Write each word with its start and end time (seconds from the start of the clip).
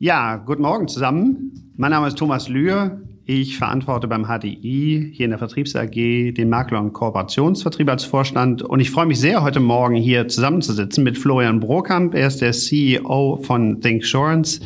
Ja, 0.00 0.36
guten 0.36 0.62
Morgen 0.62 0.86
zusammen. 0.86 1.72
Mein 1.76 1.90
Name 1.90 2.06
ist 2.06 2.16
Thomas 2.16 2.48
Lühr. 2.48 3.02
Ich 3.24 3.58
verantworte 3.58 4.06
beim 4.06 4.26
HDI 4.26 5.10
hier 5.12 5.24
in 5.24 5.30
der 5.30 5.40
Vertriebs 5.40 5.74
AG 5.74 5.90
den 5.90 6.48
Makler- 6.48 6.78
und 6.78 6.92
Kooperationsvertrieb 6.92 7.90
als 7.90 8.04
Vorstand. 8.04 8.62
Und 8.62 8.78
ich 8.78 8.92
freue 8.92 9.06
mich 9.06 9.18
sehr, 9.18 9.42
heute 9.42 9.58
Morgen 9.58 9.96
hier 9.96 10.28
zusammenzusitzen 10.28 11.02
mit 11.02 11.18
Florian 11.18 11.58
Brokamp. 11.58 12.14
Er 12.14 12.28
ist 12.28 12.40
der 12.40 12.52
CEO 12.52 13.40
von 13.42 13.80
ThinkSurance. 13.80 14.60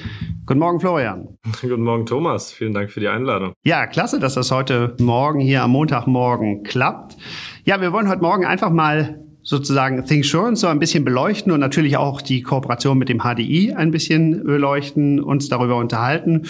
Guten 0.44 0.60
Morgen, 0.60 0.80
Florian. 0.80 1.28
Guten 1.62 1.82
Morgen, 1.82 2.04
Thomas. 2.04 2.52
Vielen 2.52 2.74
Dank 2.74 2.90
für 2.90 3.00
die 3.00 3.08
Einladung. 3.08 3.54
Ja, 3.64 3.86
klasse, 3.86 4.20
dass 4.20 4.34
das 4.34 4.50
heute 4.50 4.94
Morgen 5.00 5.40
hier 5.40 5.62
am 5.62 5.70
Montagmorgen 5.70 6.62
klappt. 6.62 7.16
Ja, 7.64 7.80
wir 7.80 7.90
wollen 7.94 8.10
heute 8.10 8.20
Morgen 8.20 8.44
einfach 8.44 8.70
mal 8.70 9.21
sozusagen 9.42 10.04
ThinkSurance 10.04 10.60
so 10.60 10.68
ein 10.68 10.78
bisschen 10.78 11.04
beleuchten 11.04 11.52
und 11.52 11.60
natürlich 11.60 11.96
auch 11.96 12.22
die 12.22 12.42
Kooperation 12.42 12.98
mit 12.98 13.08
dem 13.08 13.20
HDI 13.20 13.72
ein 13.74 13.90
bisschen 13.90 14.44
beleuchten, 14.44 15.20
uns 15.20 15.48
darüber 15.48 15.76
unterhalten. 15.76 16.42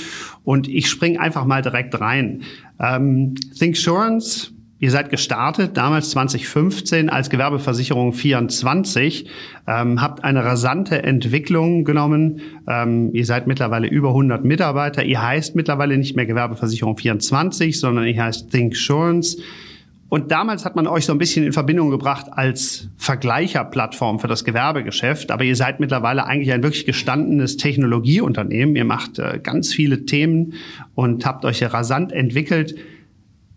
Und 0.44 0.68
ich 0.68 0.88
springe 0.88 1.20
einfach 1.20 1.44
mal 1.44 1.62
direkt 1.62 1.98
rein. 2.00 2.42
Ähm, 2.78 3.34
ThinkSurance, 3.58 4.52
ihr 4.78 4.90
seid 4.90 5.08
gestartet, 5.08 5.76
damals 5.76 6.10
2015 6.10 7.08
als 7.08 7.30
Gewerbeversicherung 7.30 8.12
24, 8.12 9.26
ähm, 9.66 10.02
habt 10.02 10.22
eine 10.22 10.44
rasante 10.44 11.02
Entwicklung 11.02 11.84
genommen. 11.84 12.40
Ähm, 12.68 13.10
ihr 13.14 13.24
seid 13.24 13.46
mittlerweile 13.46 13.86
über 13.88 14.08
100 14.08 14.44
Mitarbeiter. 14.44 15.02
Ihr 15.02 15.22
heißt 15.22 15.56
mittlerweile 15.56 15.96
nicht 15.96 16.14
mehr 16.14 16.26
Gewerbeversicherung 16.26 16.98
24, 16.98 17.80
sondern 17.80 18.06
ihr 18.06 18.22
heißt 18.22 18.50
ThinkSurance. 18.50 19.38
Und 20.12 20.30
damals 20.30 20.66
hat 20.66 20.76
man 20.76 20.86
euch 20.86 21.06
so 21.06 21.12
ein 21.12 21.18
bisschen 21.18 21.42
in 21.42 21.54
Verbindung 21.54 21.88
gebracht 21.88 22.26
als 22.32 22.90
Vergleicherplattform 22.98 24.18
für 24.18 24.28
das 24.28 24.44
Gewerbegeschäft. 24.44 25.30
Aber 25.30 25.42
ihr 25.42 25.56
seid 25.56 25.80
mittlerweile 25.80 26.26
eigentlich 26.26 26.52
ein 26.52 26.62
wirklich 26.62 26.84
gestandenes 26.84 27.56
Technologieunternehmen. 27.56 28.76
Ihr 28.76 28.84
macht 28.84 29.18
äh, 29.18 29.40
ganz 29.42 29.72
viele 29.72 30.04
Themen 30.04 30.52
und 30.94 31.24
habt 31.24 31.46
euch 31.46 31.62
rasant 31.62 32.12
entwickelt. 32.12 32.74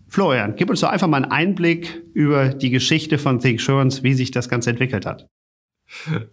Florian, 0.08 0.54
gib 0.56 0.70
uns 0.70 0.80
doch 0.80 0.88
einfach 0.88 1.08
mal 1.08 1.22
einen 1.22 1.30
Einblick 1.30 2.02
über 2.14 2.48
die 2.48 2.70
Geschichte 2.70 3.18
von 3.18 3.38
ThinkSurance, 3.38 4.02
wie 4.02 4.14
sich 4.14 4.30
das 4.30 4.48
Ganze 4.48 4.70
entwickelt 4.70 5.04
hat. 5.04 5.26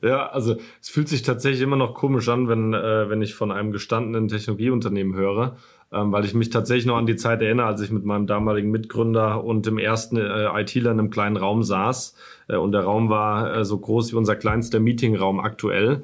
Ja, 0.02 0.28
also 0.28 0.56
es 0.82 0.90
fühlt 0.90 1.10
sich 1.10 1.22
tatsächlich 1.22 1.62
immer 1.62 1.76
noch 1.76 1.94
komisch 1.94 2.28
an, 2.30 2.48
wenn, 2.48 2.74
äh, 2.74 3.10
wenn 3.10 3.22
ich 3.22 3.36
von 3.36 3.52
einem 3.52 3.72
gestandenen 3.72 4.28
Technologieunternehmen 4.28 5.16
höre, 5.16 5.58
weil 5.94 6.26
ich 6.26 6.34
mich 6.34 6.50
tatsächlich 6.50 6.86
noch 6.86 6.98
an 6.98 7.06
die 7.06 7.16
Zeit 7.16 7.42
erinnere, 7.42 7.68
als 7.68 7.82
ich 7.82 7.92
mit 7.92 8.06
meinem 8.06 8.28
damaligen 8.28 8.72
Mitgründer 8.72 9.44
und 9.44 9.66
dem 9.66 9.78
ersten 9.78 10.18
äh, 10.18 10.48
ITler 10.60 10.92
in 10.92 11.00
einem 11.00 11.10
kleinen 11.10 11.38
Raum 11.38 11.64
saß. 11.64 12.16
Äh, 12.48 12.58
und 12.58 12.72
der 12.72 12.82
Raum 12.82 13.10
war 13.10 13.56
äh, 13.56 13.66
so 13.66 13.78
groß 13.78 14.12
wie 14.12 14.18
unser 14.18 14.36
kleinster 14.36 14.80
Meetingraum 14.80 15.40
aktuell. 15.40 16.04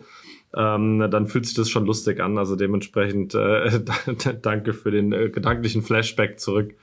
Ähm, 0.56 1.08
dann 1.12 1.28
fühlt 1.28 1.46
sich 1.46 1.54
das 1.54 1.70
schon 1.70 1.86
lustig 1.86 2.20
an. 2.20 2.38
Also 2.38 2.56
dementsprechend 2.56 3.36
äh, 3.36 3.81
danke 4.42 4.73
für 4.73 4.90
den 4.90 5.14
äh, 5.14 5.30
gedanklichen 5.30 5.84
Flashback 5.84 6.40
zurück. 6.40 6.74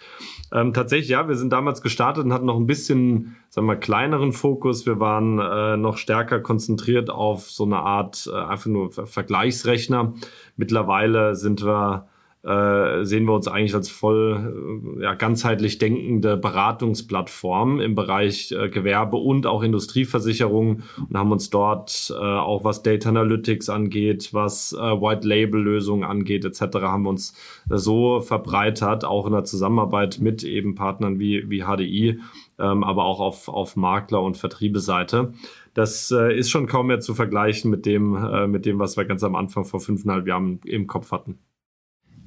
Ähm, 0.52 0.72
tatsächlich, 0.72 1.08
ja, 1.08 1.26
wir 1.26 1.34
sind 1.34 1.52
damals 1.52 1.82
gestartet 1.82 2.24
und 2.24 2.32
hatten 2.32 2.46
noch 2.46 2.58
ein 2.58 2.68
bisschen, 2.68 3.36
sagen 3.48 3.66
wir 3.66 3.74
kleineren 3.76 4.32
Fokus. 4.32 4.86
Wir 4.86 5.00
waren 5.00 5.40
äh, 5.40 5.76
noch 5.76 5.98
stärker 5.98 6.38
konzentriert 6.38 7.10
auf 7.10 7.50
so 7.50 7.64
eine 7.64 7.78
Art 7.78 8.30
äh, 8.32 8.36
einfach 8.36 8.66
nur 8.66 8.92
Vergleichsrechner. 8.92 10.14
Mittlerweile 10.56 11.34
sind 11.34 11.64
wir 11.64 12.06
äh, 12.46 13.04
sehen 13.04 13.24
wir 13.24 13.32
uns 13.34 13.48
eigentlich 13.48 13.74
als 13.74 13.90
voll 13.90 14.96
äh, 14.98 15.02
ja, 15.02 15.14
ganzheitlich 15.14 15.78
denkende 15.78 16.36
Beratungsplattform 16.36 17.80
im 17.80 17.96
Bereich 17.96 18.52
äh, 18.52 18.68
Gewerbe 18.68 19.16
und 19.16 19.46
auch 19.46 19.64
Industrieversicherung 19.64 20.82
und 21.08 21.16
haben 21.16 21.32
uns 21.32 21.50
dort 21.50 22.14
äh, 22.16 22.22
auch 22.22 22.62
was 22.62 22.84
Data 22.84 23.08
Analytics 23.08 23.68
angeht, 23.68 24.28
was 24.32 24.72
äh, 24.72 24.76
White 24.76 25.26
Label 25.26 25.60
Lösungen 25.60 26.04
angeht 26.04 26.44
etc. 26.44 26.76
haben 26.82 27.02
wir 27.02 27.10
uns 27.10 27.34
so 27.68 28.20
verbreitert, 28.20 29.04
auch 29.04 29.26
in 29.26 29.32
der 29.32 29.44
Zusammenarbeit 29.44 30.20
mit 30.20 30.44
eben 30.44 30.76
Partnern 30.76 31.18
wie, 31.18 31.50
wie 31.50 31.64
HDI, 31.64 32.20
ähm, 32.60 32.84
aber 32.84 33.06
auch 33.06 33.18
auf, 33.18 33.48
auf 33.48 33.74
Makler- 33.74 34.22
und 34.22 34.36
Vertriebeseite. 34.36 35.32
Das 35.74 36.12
äh, 36.12 36.32
ist 36.32 36.50
schon 36.50 36.68
kaum 36.68 36.86
mehr 36.86 37.00
zu 37.00 37.12
vergleichen 37.14 37.72
mit 37.72 37.86
dem, 37.86 38.14
äh, 38.14 38.46
mit 38.46 38.66
dem, 38.66 38.78
was 38.78 38.96
wir 38.96 39.04
ganz 39.04 39.24
am 39.24 39.34
Anfang 39.34 39.64
vor 39.64 39.80
fünfeinhalb 39.80 40.28
Jahren 40.28 40.60
im 40.64 40.86
Kopf 40.86 41.10
hatten. 41.10 41.40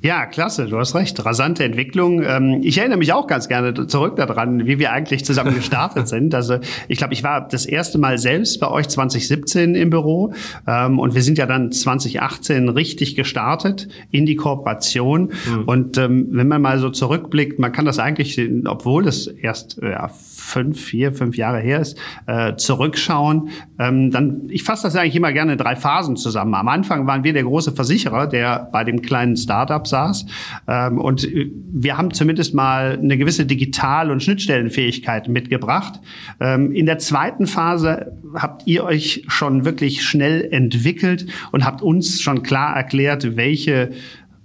Ja, 0.01 0.25
klasse, 0.27 0.67
du 0.67 0.77
hast 0.77 0.95
recht. 0.95 1.25
Rasante 1.25 1.65
Entwicklung. 1.65 2.23
Ähm, 2.23 2.61
ich 2.63 2.77
erinnere 2.77 2.99
mich 2.99 3.11
auch 3.11 3.27
ganz 3.27 3.49
gerne 3.49 3.73
zurück 3.87 4.15
daran, 4.15 4.65
wie 4.65 4.79
wir 4.79 4.93
eigentlich 4.93 5.25
zusammen 5.25 5.53
gestartet 5.53 6.07
sind. 6.07 6.33
Also 6.33 6.59
ich 6.87 6.97
glaube, 6.97 7.13
ich 7.13 7.23
war 7.23 7.45
das 7.45 7.65
erste 7.65 7.97
Mal 7.97 8.17
selbst 8.17 8.61
bei 8.61 8.71
euch 8.71 8.87
2017 8.87 9.75
im 9.75 9.89
Büro 9.89 10.33
ähm, 10.65 10.99
und 10.99 11.15
wir 11.15 11.21
sind 11.21 11.37
ja 11.37 11.45
dann 11.45 11.73
2018 11.73 12.69
richtig 12.69 13.17
gestartet 13.17 13.89
in 14.09 14.25
die 14.25 14.37
Kooperation. 14.37 15.33
Mhm. 15.45 15.63
Und 15.65 15.97
ähm, 15.97 16.27
wenn 16.31 16.47
man 16.47 16.61
mal 16.61 16.79
so 16.79 16.89
zurückblickt, 16.89 17.59
man 17.59 17.73
kann 17.73 17.83
das 17.83 17.99
eigentlich, 17.99 18.39
obwohl 18.65 19.05
es 19.05 19.27
erst 19.27 19.79
ja, 19.81 20.09
fünf, 20.49 20.79
vier, 20.83 21.13
fünf 21.13 21.37
Jahre 21.37 21.59
her 21.59 21.79
ist, 21.79 21.97
äh, 22.25 22.55
zurückschauen, 22.55 23.49
ähm, 23.77 24.11
dann, 24.11 24.47
ich 24.49 24.63
fasse 24.63 24.83
das 24.83 24.95
eigentlich 24.95 25.15
immer 25.15 25.31
gerne 25.31 25.53
in 25.53 25.57
drei 25.57 25.75
Phasen 25.75 26.17
zusammen. 26.17 26.53
Am 26.55 26.67
Anfang 26.67 27.05
waren 27.07 27.23
wir 27.23 27.33
der 27.33 27.43
große 27.43 27.73
Versicherer, 27.73 28.27
der 28.27 28.69
bei 28.71 28.83
dem 28.83 29.01
kleinen 29.01 29.37
Startup 29.37 29.85
saß. 29.85 30.25
Ähm, 30.67 30.97
und 30.97 31.23
äh, 31.23 31.51
wir 31.71 31.97
haben 31.97 32.11
zumindest 32.11 32.53
mal 32.53 32.97
eine 33.01 33.17
gewisse 33.17 33.45
Digital- 33.45 34.11
und 34.11 34.23
Schnittstellenfähigkeit 34.23 35.27
mitgebracht. 35.27 35.99
Ähm, 36.39 36.71
in 36.71 36.85
der 36.85 36.97
zweiten 36.97 37.45
Phase 37.45 38.11
habt 38.33 38.65
ihr 38.65 38.83
euch 38.83 39.23
schon 39.27 39.65
wirklich 39.65 40.03
schnell 40.03 40.47
entwickelt 40.51 41.27
und 41.51 41.63
habt 41.63 41.81
uns 41.81 42.21
schon 42.21 42.43
klar 42.43 42.75
erklärt, 42.75 43.37
welche 43.37 43.91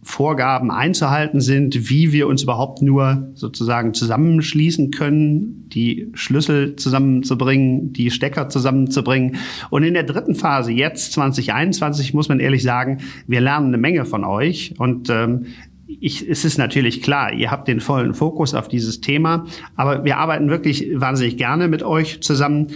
Vorgaben 0.05 0.71
einzuhalten 0.71 1.41
sind, 1.41 1.89
wie 1.89 2.13
wir 2.13 2.29
uns 2.29 2.43
überhaupt 2.43 2.83
nur 2.83 3.31
sozusagen 3.35 3.95
zusammenschließen 3.95 4.91
können, 4.91 5.69
die 5.71 6.11
Schlüssel 6.13 6.77
zusammenzubringen, 6.77 7.95
die 7.95 8.11
Stecker 8.11 8.51
zusammenzubringen. 8.51 9.37
Und 9.71 9.83
in 9.83 9.95
der 9.95 10.03
dritten 10.03 10.35
Phase, 10.35 10.73
jetzt 10.73 11.15
2021, 11.15 12.13
muss 12.13 12.29
man 12.29 12.39
ehrlich 12.39 12.63
sagen, 12.63 12.99
wir 13.27 13.41
lernen 13.41 13.69
eine 13.69 13.79
Menge 13.79 14.05
von 14.05 14.25
euch 14.25 14.75
und 14.79 15.09
ähm, 15.09 15.47
ich, 15.87 16.29
es 16.29 16.45
ist 16.45 16.59
natürlich 16.59 17.03
klar, 17.03 17.33
ihr 17.33 17.51
habt 17.51 17.67
den 17.67 17.81
vollen 17.81 18.15
Fokus 18.15 18.55
auf 18.55 18.69
dieses 18.69 19.01
Thema, 19.01 19.47
aber 19.75 20.05
wir 20.05 20.19
arbeiten 20.19 20.51
wirklich 20.51 20.89
wahnsinnig 20.95 21.39
gerne 21.39 21.67
mit 21.69 21.83
euch 21.83 22.21
zusammen 22.21 22.69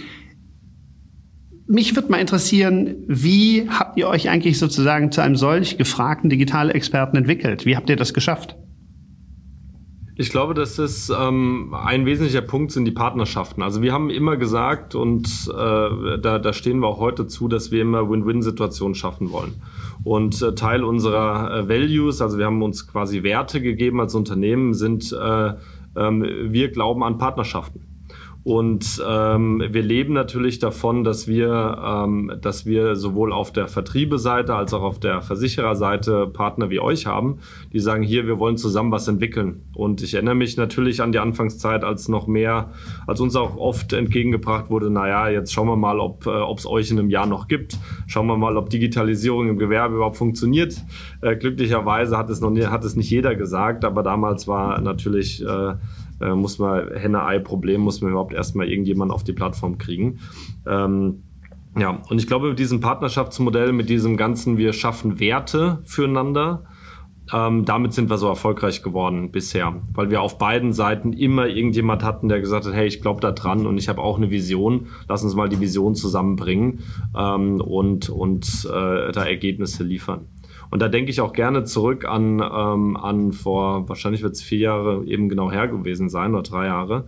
mich 1.69 1.95
würde 1.95 2.09
mal 2.09 2.17
interessieren, 2.17 2.95
wie 3.07 3.69
habt 3.69 3.97
ihr 3.97 4.07
euch 4.07 4.27
eigentlich 4.27 4.57
sozusagen 4.57 5.11
zu 5.11 5.21
einem 5.21 5.35
solch 5.35 5.77
gefragten 5.77 6.29
Digitalexperten 6.29 7.15
entwickelt? 7.15 7.65
Wie 7.65 7.75
habt 7.75 7.89
ihr 7.91 7.95
das 7.95 8.15
geschafft? 8.15 8.57
Ich 10.15 10.31
glaube, 10.31 10.55
das 10.55 10.79
ist 10.79 11.09
ähm, 11.09 11.73
ein 11.73 12.07
wesentlicher 12.07 12.41
Punkt 12.41 12.71
sind 12.71 12.85
die 12.85 12.91
Partnerschaften. 12.91 13.61
Also 13.61 13.83
wir 13.83 13.93
haben 13.93 14.09
immer 14.09 14.35
gesagt 14.35 14.95
und 14.95 15.27
äh, 15.47 15.53
da, 16.19 16.39
da 16.39 16.53
stehen 16.53 16.79
wir 16.79 16.87
auch 16.87 16.99
heute 16.99 17.27
zu, 17.27 17.47
dass 17.47 17.71
wir 17.71 17.83
immer 17.83 18.09
Win-Win-Situationen 18.09 18.95
schaffen 18.95 19.31
wollen. 19.31 19.61
Und 20.03 20.41
äh, 20.41 20.55
Teil 20.55 20.83
unserer 20.83 21.51
äh, 21.55 21.69
Values, 21.69 22.19
also 22.19 22.39
wir 22.39 22.47
haben 22.47 22.63
uns 22.63 22.87
quasi 22.87 23.21
Werte 23.21 23.61
gegeben 23.61 24.01
als 24.01 24.15
Unternehmen, 24.15 24.73
sind 24.73 25.13
äh, 25.13 25.53
ähm, 25.95 26.25
wir 26.49 26.71
glauben 26.71 27.03
an 27.03 27.19
Partnerschaften. 27.19 27.88
Und 28.49 28.99
ähm, 29.07 29.63
wir 29.69 29.83
leben 29.83 30.13
natürlich 30.13 30.57
davon, 30.57 31.03
dass 31.03 31.27
wir, 31.27 31.77
ähm, 31.85 32.31
dass 32.41 32.65
wir 32.65 32.95
sowohl 32.95 33.31
auf 33.31 33.53
der 33.53 33.67
Vertriebeseite 33.67 34.55
als 34.55 34.73
auch 34.73 34.81
auf 34.81 34.99
der 34.99 35.21
Versichererseite 35.21 36.25
Partner 36.25 36.71
wie 36.71 36.79
euch 36.79 37.05
haben, 37.05 37.41
die 37.73 37.79
sagen, 37.79 38.01
hier, 38.01 38.25
wir 38.25 38.39
wollen 38.39 38.57
zusammen 38.57 38.91
was 38.91 39.07
entwickeln. 39.07 39.61
Und 39.75 40.01
ich 40.01 40.15
erinnere 40.15 40.33
mich 40.33 40.57
natürlich 40.57 41.03
an 41.03 41.11
die 41.11 41.19
Anfangszeit, 41.19 41.83
als 41.83 42.07
noch 42.07 42.25
mehr, 42.25 42.71
als 43.05 43.21
uns 43.21 43.35
auch 43.35 43.55
oft 43.55 43.93
entgegengebracht 43.93 44.71
wurde, 44.71 44.89
naja, 44.89 45.29
jetzt 45.29 45.53
schauen 45.53 45.67
wir 45.67 45.77
mal, 45.77 45.99
ob 45.99 46.25
äh, 46.25 46.51
es 46.55 46.65
euch 46.65 46.89
in 46.89 46.97
einem 46.97 47.11
Jahr 47.11 47.27
noch 47.27 47.49
gibt. 47.49 47.77
Schauen 48.07 48.25
wir 48.25 48.35
mal, 48.35 48.57
ob 48.57 48.71
Digitalisierung 48.71 49.47
im 49.47 49.59
Gewerbe 49.59 49.97
überhaupt 49.97 50.17
funktioniert. 50.17 50.75
Äh, 51.21 51.35
glücklicherweise 51.35 52.17
hat 52.17 52.31
es 52.31 52.41
noch 52.41 52.49
nie, 52.49 52.65
hat 52.65 52.83
es 52.83 52.95
nicht 52.95 53.11
jeder 53.11 53.35
gesagt, 53.35 53.85
aber 53.85 54.01
damals 54.01 54.47
war 54.47 54.81
natürlich 54.81 55.45
äh, 55.45 55.75
äh, 56.21 56.33
muss 56.33 56.59
man 56.59 56.89
Henne-Ei-Problem, 56.95 57.81
muss 57.81 58.01
man 58.01 58.11
überhaupt 58.11 58.33
erstmal 58.33 58.67
irgendjemand 58.67 59.11
auf 59.11 59.23
die 59.23 59.33
Plattform 59.33 59.77
kriegen. 59.77 60.19
Ähm, 60.67 61.23
ja, 61.77 62.01
und 62.09 62.19
ich 62.19 62.27
glaube, 62.27 62.49
mit 62.49 62.59
diesem 62.59 62.79
Partnerschaftsmodell, 62.79 63.71
mit 63.71 63.89
diesem 63.89 64.17
ganzen, 64.17 64.57
wir 64.57 64.73
schaffen 64.73 65.19
Werte 65.19 65.79
füreinander, 65.85 66.63
ähm, 67.31 67.65
damit 67.65 67.93
sind 67.93 68.09
wir 68.09 68.17
so 68.17 68.27
erfolgreich 68.27 68.81
geworden 68.81 69.31
bisher, 69.31 69.75
weil 69.93 70.09
wir 70.09 70.21
auf 70.21 70.37
beiden 70.37 70.73
Seiten 70.73 71.13
immer 71.13 71.47
irgendjemand 71.47 72.03
hatten, 72.03 72.27
der 72.27 72.39
gesagt 72.39 72.65
hat, 72.65 72.73
hey, 72.73 72.87
ich 72.87 73.01
glaube 73.01 73.21
da 73.21 73.31
dran 73.31 73.67
und 73.67 73.77
ich 73.77 73.87
habe 73.87 74.01
auch 74.01 74.17
eine 74.17 74.31
Vision, 74.31 74.87
lass 75.07 75.23
uns 75.23 75.35
mal 75.35 75.47
die 75.47 75.59
Vision 75.59 75.95
zusammenbringen 75.95 76.79
ähm, 77.15 77.61
und, 77.61 78.09
und 78.09 78.65
äh, 78.65 79.11
da 79.11 79.25
Ergebnisse 79.25 79.83
liefern. 79.83 80.25
Und 80.71 80.81
da 80.81 80.87
denke 80.87 81.09
ich 81.11 81.21
auch 81.21 81.33
gerne 81.33 81.63
zurück 81.63 82.05
an, 82.05 82.39
ähm, 82.39 82.97
an 82.97 83.31
vor, 83.33 83.89
wahrscheinlich 83.89 84.21
wird 84.21 84.33
es 84.33 84.41
vier 84.41 84.59
Jahre 84.59 85.03
eben 85.05 85.29
genau 85.29 85.51
her 85.51 85.67
gewesen 85.67 86.09
sein 86.09 86.33
oder 86.33 86.43
drei 86.43 86.65
Jahre. 86.67 87.05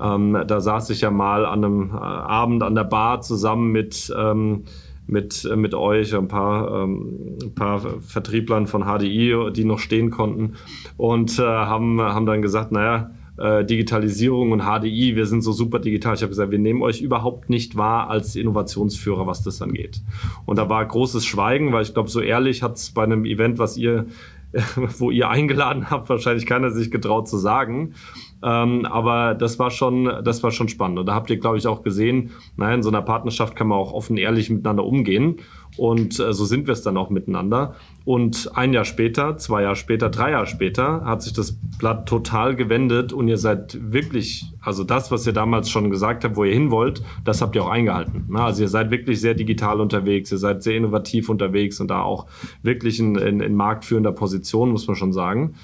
Ähm, 0.00 0.36
da 0.46 0.60
saß 0.60 0.90
ich 0.90 1.00
ja 1.02 1.10
mal 1.10 1.46
an 1.46 1.64
einem 1.64 1.90
äh, 1.90 1.96
Abend 1.96 2.62
an 2.62 2.74
der 2.74 2.84
Bar 2.84 3.20
zusammen 3.22 3.72
mit, 3.72 4.12
ähm, 4.16 4.64
mit, 5.06 5.44
äh, 5.44 5.56
mit 5.56 5.74
euch, 5.74 6.14
ein 6.14 6.28
paar, 6.28 6.82
ähm, 6.82 7.38
ein 7.42 7.54
paar 7.54 7.80
Vertrieblern 8.00 8.66
von 8.66 8.82
HDI, 8.84 9.52
die 9.52 9.64
noch 9.64 9.78
stehen 9.78 10.10
konnten 10.10 10.54
und 10.96 11.38
äh, 11.38 11.42
haben, 11.42 12.00
haben 12.00 12.26
dann 12.26 12.42
gesagt, 12.42 12.72
naja, 12.72 13.10
äh, 13.38 13.64
Digitalisierung 13.64 14.52
und 14.52 14.62
HDI, 14.62 15.16
wir 15.16 15.26
sind 15.26 15.42
so 15.42 15.52
super 15.52 15.78
digital. 15.78 16.14
Ich 16.14 16.22
habe 16.22 16.30
gesagt, 16.30 16.50
wir 16.50 16.58
nehmen 16.58 16.82
euch 16.82 17.00
überhaupt 17.00 17.50
nicht 17.50 17.76
wahr 17.76 18.10
als 18.10 18.36
Innovationsführer, 18.36 19.26
was 19.26 19.42
das 19.42 19.62
angeht. 19.62 20.00
Und 20.44 20.56
da 20.58 20.68
war 20.68 20.84
großes 20.84 21.24
Schweigen, 21.24 21.72
weil 21.72 21.82
ich 21.82 21.94
glaube, 21.94 22.08
so 22.08 22.20
ehrlich 22.20 22.62
hat 22.62 22.76
es 22.76 22.90
bei 22.90 23.04
einem 23.04 23.24
Event, 23.24 23.58
was 23.58 23.76
ihr 23.76 24.06
wo 24.98 25.10
ihr 25.10 25.28
eingeladen 25.28 25.90
habt, 25.90 26.08
wahrscheinlich 26.08 26.46
keiner 26.46 26.70
sich 26.70 26.90
getraut 26.90 27.28
zu 27.28 27.36
sagen. 27.36 27.94
Ähm, 28.42 28.84
aber 28.86 29.34
das 29.34 29.58
war 29.58 29.70
schon, 29.70 30.04
das 30.24 30.42
war 30.42 30.50
schon 30.50 30.68
spannend. 30.68 30.98
Und 30.98 31.06
da 31.06 31.14
habt 31.14 31.30
ihr, 31.30 31.38
glaube 31.38 31.58
ich, 31.58 31.66
auch 31.66 31.82
gesehen, 31.82 32.30
naja, 32.56 32.74
in 32.74 32.82
so 32.82 32.90
einer 32.90 33.02
Partnerschaft 33.02 33.56
kann 33.56 33.68
man 33.68 33.78
auch 33.78 33.92
offen 33.92 34.16
ehrlich 34.16 34.50
miteinander 34.50 34.84
umgehen. 34.84 35.36
Und 35.76 36.18
äh, 36.18 36.32
so 36.32 36.44
sind 36.44 36.66
wir 36.66 36.72
es 36.72 36.82
dann 36.82 36.96
auch 36.96 37.10
miteinander. 37.10 37.74
Und 38.04 38.52
ein 38.54 38.72
Jahr 38.72 38.84
später, 38.84 39.36
zwei 39.36 39.62
Jahre 39.62 39.76
später, 39.76 40.08
drei 40.08 40.30
Jahre 40.30 40.46
später 40.46 41.04
hat 41.04 41.22
sich 41.22 41.32
das 41.32 41.58
Blatt 41.78 42.08
total 42.08 42.54
gewendet 42.54 43.12
und 43.12 43.26
ihr 43.26 43.36
seid 43.36 43.76
wirklich, 43.92 44.46
also 44.60 44.84
das, 44.84 45.10
was 45.10 45.26
ihr 45.26 45.32
damals 45.32 45.70
schon 45.70 45.90
gesagt 45.90 46.24
habt, 46.24 46.36
wo 46.36 46.44
ihr 46.44 46.54
hin 46.54 46.70
wollt, 46.70 47.02
das 47.24 47.42
habt 47.42 47.56
ihr 47.56 47.64
auch 47.64 47.70
eingehalten. 47.70 48.26
Na, 48.28 48.46
also 48.46 48.62
ihr 48.62 48.68
seid 48.68 48.90
wirklich 48.90 49.20
sehr 49.20 49.34
digital 49.34 49.80
unterwegs, 49.80 50.30
ihr 50.30 50.38
seid 50.38 50.62
sehr 50.62 50.76
innovativ 50.76 51.28
unterwegs 51.28 51.80
und 51.80 51.88
da 51.88 52.02
auch 52.02 52.26
wirklich 52.62 53.00
in, 53.00 53.16
in, 53.16 53.40
in 53.40 53.56
marktführender 53.56 54.12
Position, 54.12 54.70
muss 54.70 54.86
man 54.86 54.96
schon 54.96 55.12
sagen. 55.12 55.56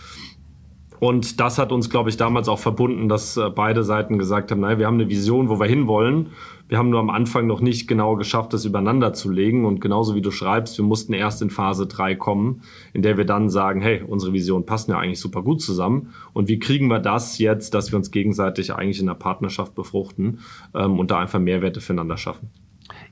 Und 1.03 1.41
das 1.41 1.59
hat 1.59 1.73
uns, 1.73 1.91
glaube 1.91 2.11
ich, 2.11 2.17
damals 2.17 2.49
auch 2.49 2.61
verbunden, 2.61 3.09
dass 3.09 3.37
äh, 3.37 3.51
beide 3.51 3.83
Seiten 3.83 4.19
gesagt 4.19 4.53
haben, 4.53 4.61
naja, 4.61 4.79
wir 4.79 4.87
haben 4.87 5.01
eine 5.01 5.09
Vision, 5.09 5.49
wo 5.49 5.59
wir 5.59 5.67
hinwollen. 5.67 6.29
Wir 6.69 6.79
haben 6.79 6.91
nur 6.91 7.01
am 7.01 7.11
Anfang 7.11 7.49
noch 7.49 7.61
nicht 7.61 7.89
genau 7.89 8.15
geschafft, 8.15 8.53
das 8.53 8.65
übereinander 8.65 9.13
zu 9.13 9.29
legen. 9.29 9.65
Und 9.65 9.81
genauso 9.81 10.15
wie 10.15 10.23
du 10.23 10.31
schreibst, 10.31 10.79
wir 10.79 10.85
mussten 10.85 11.13
erst 11.13 11.43
in 11.43 11.51
Phase 11.51 11.89
drei 11.89 12.15
kommen, 12.15 12.63
in 12.93 13.03
der 13.03 13.17
wir 13.17 13.25
dann 13.25 13.51
sagen, 13.51 13.81
hey, 13.81 14.05
unsere 14.07 14.33
Visionen 14.33 14.65
passen 14.65 14.93
ja 14.93 14.99
eigentlich 15.01 15.19
super 15.19 15.43
gut 15.43 15.61
zusammen. 15.61 16.15
Und 16.35 16.47
wie 16.47 16.61
kriegen 16.61 16.87
wir 16.87 17.01
das 17.01 17.37
jetzt, 17.39 17.75
dass 17.75 17.91
wir 17.91 17.97
uns 17.97 18.13
gegenseitig 18.13 18.73
eigentlich 18.73 19.01
in 19.01 19.07
der 19.07 19.15
Partnerschaft 19.15 19.75
befruchten 19.75 20.39
ähm, 20.73 21.01
und 21.01 21.11
da 21.11 21.19
einfach 21.19 21.41
Mehrwerte 21.41 21.81
füreinander 21.81 22.17
schaffen? 22.17 22.49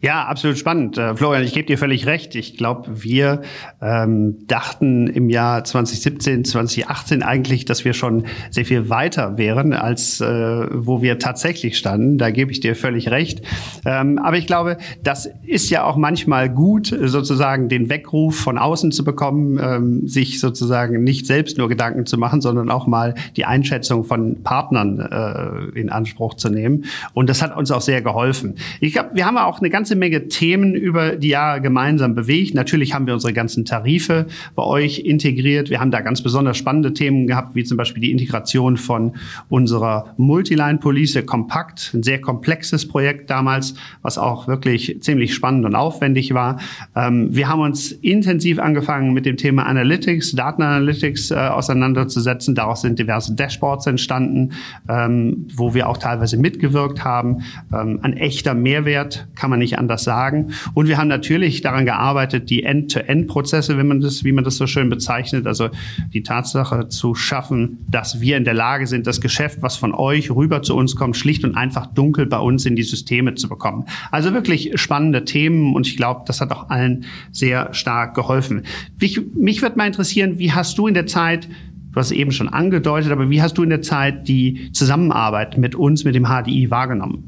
Ja, 0.03 0.25
absolut 0.25 0.57
spannend. 0.57 0.97
Äh, 0.97 1.15
Florian, 1.15 1.45
ich 1.45 1.53
gebe 1.53 1.67
dir 1.67 1.77
völlig 1.77 2.07
recht. 2.07 2.35
Ich 2.35 2.57
glaube, 2.57 3.03
wir 3.03 3.43
ähm, 3.83 4.47
dachten 4.47 5.07
im 5.09 5.29
Jahr 5.29 5.63
2017, 5.63 6.47
2018 6.47 7.23
eigentlich, 7.23 7.67
dass 7.67 7.85
wir 7.85 7.93
schon 7.93 8.25
sehr 8.49 8.65
viel 8.65 8.89
weiter 8.89 9.37
wären, 9.37 9.75
als 9.75 10.23
äh, 10.23 10.27
wo 10.73 11.03
wir 11.03 11.19
tatsächlich 11.19 11.77
standen. 11.77 12.17
Da 12.17 12.31
gebe 12.31 12.51
ich 12.51 12.61
dir 12.61 12.75
völlig 12.75 13.11
recht. 13.11 13.43
Ähm, 13.85 14.19
aber 14.19 14.39
ich 14.39 14.47
glaube, 14.47 14.79
das 15.03 15.29
ist 15.47 15.69
ja 15.69 15.85
auch 15.85 15.97
manchmal 15.97 16.49
gut, 16.49 16.87
sozusagen 16.87 17.69
den 17.69 17.91
Weckruf 17.91 18.39
von 18.39 18.57
außen 18.57 18.93
zu 18.93 19.05
bekommen, 19.05 19.61
ähm, 19.63 20.09
sich 20.09 20.41
sozusagen 20.41 21.05
nicht 21.05 21.27
selbst 21.27 21.59
nur 21.59 21.69
Gedanken 21.69 22.07
zu 22.07 22.17
machen, 22.17 22.41
sondern 22.41 22.71
auch 22.71 22.87
mal 22.87 23.15
die 23.37 23.45
Einschätzung 23.45 24.05
von 24.05 24.43
Partnern 24.45 24.99
äh, 24.99 25.79
in 25.79 25.91
Anspruch 25.91 26.35
zu 26.35 26.49
nehmen. 26.49 26.87
Und 27.13 27.29
das 27.29 27.43
hat 27.43 27.55
uns 27.55 27.71
auch 27.71 27.83
sehr 27.83 28.01
geholfen. 28.01 28.55
Ich 28.81 28.95
glaube, 28.95 29.11
wir 29.13 29.27
haben 29.27 29.37
auch 29.37 29.60
eine 29.61 29.71
ganze 29.71 29.97
Menge 29.97 30.29
Themen 30.29 30.75
über 30.75 31.17
die 31.17 31.29
Jahre 31.29 31.61
gemeinsam 31.61 32.15
bewegt. 32.15 32.55
Natürlich 32.55 32.95
haben 32.95 33.07
wir 33.07 33.15
unsere 33.15 33.33
ganzen 33.33 33.65
Tarife 33.65 34.27
bei 34.55 34.63
euch 34.63 35.01
integriert. 35.01 35.71
Wir 35.71 35.81
haben 35.81 35.91
da 35.91 36.01
ganz 36.01 36.23
besonders 36.23 36.57
spannende 36.57 36.93
Themen 36.93 37.27
gehabt, 37.27 37.55
wie 37.55 37.65
zum 37.65 37.77
Beispiel 37.77 38.03
die 38.03 38.11
Integration 38.11 38.77
von 38.77 39.13
unserer 39.49 40.15
Multiline-Police 40.17 41.27
Kompakt. 41.27 41.93
Ein 41.95 42.03
sehr 42.03 42.21
komplexes 42.21 42.87
Projekt 42.87 43.31
damals, 43.31 43.75
was 44.03 44.19
auch 44.19 44.49
wirklich 44.49 44.99
ziemlich 45.01 45.35
spannend 45.35 45.65
und 45.65 45.75
aufwendig 45.75 46.35
war. 46.35 46.61
Ähm, 46.95 47.35
wir 47.35 47.49
haben 47.49 47.61
uns 47.61 47.93
intensiv 47.93 48.59
angefangen 48.59 49.13
mit 49.13 49.27
dem 49.27 49.37
Thema 49.37 49.67
Analytics, 49.67 50.33
Datenanalytics 50.33 51.31
äh, 51.31 51.35
auseinanderzusetzen. 51.35 52.55
Daraus 52.55 52.83
sind 52.83 52.99
diverse 52.99 53.35
Dashboards 53.35 53.87
entstanden, 53.87 54.53
ähm, 54.89 55.47
wo 55.55 55.75
wir 55.75 55.89
auch 55.89 55.99
teilweise 55.99 56.37
mitgewirkt 56.37 57.05
haben. 57.05 57.43
Ähm, 57.73 58.01
ein 58.03 58.17
echter 58.17 58.55
Mehrwert 58.55 59.29
kann 59.35 59.50
man 59.51 59.59
nicht 59.59 59.79
anders 59.79 60.05
sagen. 60.05 60.53
Und 60.75 60.89
wir 60.89 60.97
haben 60.97 61.09
natürlich 61.09 61.61
daran 61.61 61.85
gearbeitet, 61.85 62.49
die 62.49 62.63
End-to-End-Prozesse, 62.63 63.77
wenn 63.77 63.89
man 63.89 64.01
das, 64.01 64.25
wie 64.25 64.33
man 64.33 64.45
das 64.45 64.57
so 64.57 64.67
schön 64.67 64.89
bezeichnet, 64.89 65.47
also 65.47 65.69
die 66.13 66.23
Tatsache 66.23 66.89
zu 66.89 67.15
schaffen, 67.15 67.79
dass 67.89 68.21
wir 68.21 68.37
in 68.37 68.45
der 68.45 68.55
Lage 68.55 68.87
sind, 68.87 69.07
das 69.07 69.21
Geschäft, 69.21 69.59
was 69.61 69.77
von 69.77 69.95
euch 69.95 70.31
rüber 70.31 70.63
zu 70.63 70.77
uns 70.77 70.97
kommt, 70.97 71.17
schlicht 71.17 71.45
und 71.45 71.57
einfach 71.57 71.87
dunkel 71.87 72.27
bei 72.27 72.39
uns 72.39 72.65
in 72.65 72.77
die 72.77 72.83
Systeme 72.83 73.35
zu 73.35 73.49
bekommen. 73.49 73.85
Also 74.11 74.33
wirklich 74.33 74.73
spannende 74.81 75.25
Themen 75.25 75.75
und 75.75 75.87
ich 75.87 75.97
glaube, 75.97 76.23
das 76.27 76.41
hat 76.41 76.51
auch 76.53 76.71
allen 76.71 77.05
sehr 77.33 77.75
stark 77.75 78.15
geholfen. 78.15 78.63
Mich, 79.01 79.21
mich 79.35 79.63
würde 79.63 79.77
mal 79.77 79.87
interessieren, 79.87 80.39
wie 80.39 80.53
hast 80.53 80.79
du 80.79 80.87
in 80.87 80.95
der 80.95 81.07
Zeit 81.07 81.49
Du 81.93 81.97
hast 81.97 82.07
es 82.07 82.13
eben 82.13 82.31
schon 82.31 82.49
angedeutet, 82.49 83.11
aber 83.11 83.31
wie 83.31 83.43
hast 83.43 83.55
du 83.59 83.65
in 83.65 83.71
der 83.71 83.83
Zeit 83.83 84.29
die 84.29 84.71
Zusammenarbeit 84.73 85.59
mit 85.59 85.75
uns, 85.75 86.05
mit 86.05 86.15
dem 86.15 86.27
HDI 86.27 86.71
wahrgenommen? 86.71 87.25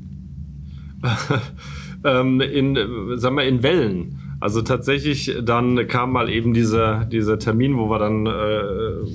ähm, 2.05 2.41
in, 2.41 3.19
sagen 3.19 3.37
wir, 3.37 3.45
in 3.45 3.63
Wellen. 3.63 4.19
Also 4.43 4.61
tatsächlich, 4.63 5.33
dann 5.45 5.87
kam 5.87 6.11
mal 6.11 6.29
eben 6.29 6.53
dieser, 6.53 7.05
dieser 7.05 7.39
Termin, 7.39 7.79
wo 7.79 7.89
wir 7.89 8.01
dann, 8.01 8.27
äh, 8.27 8.31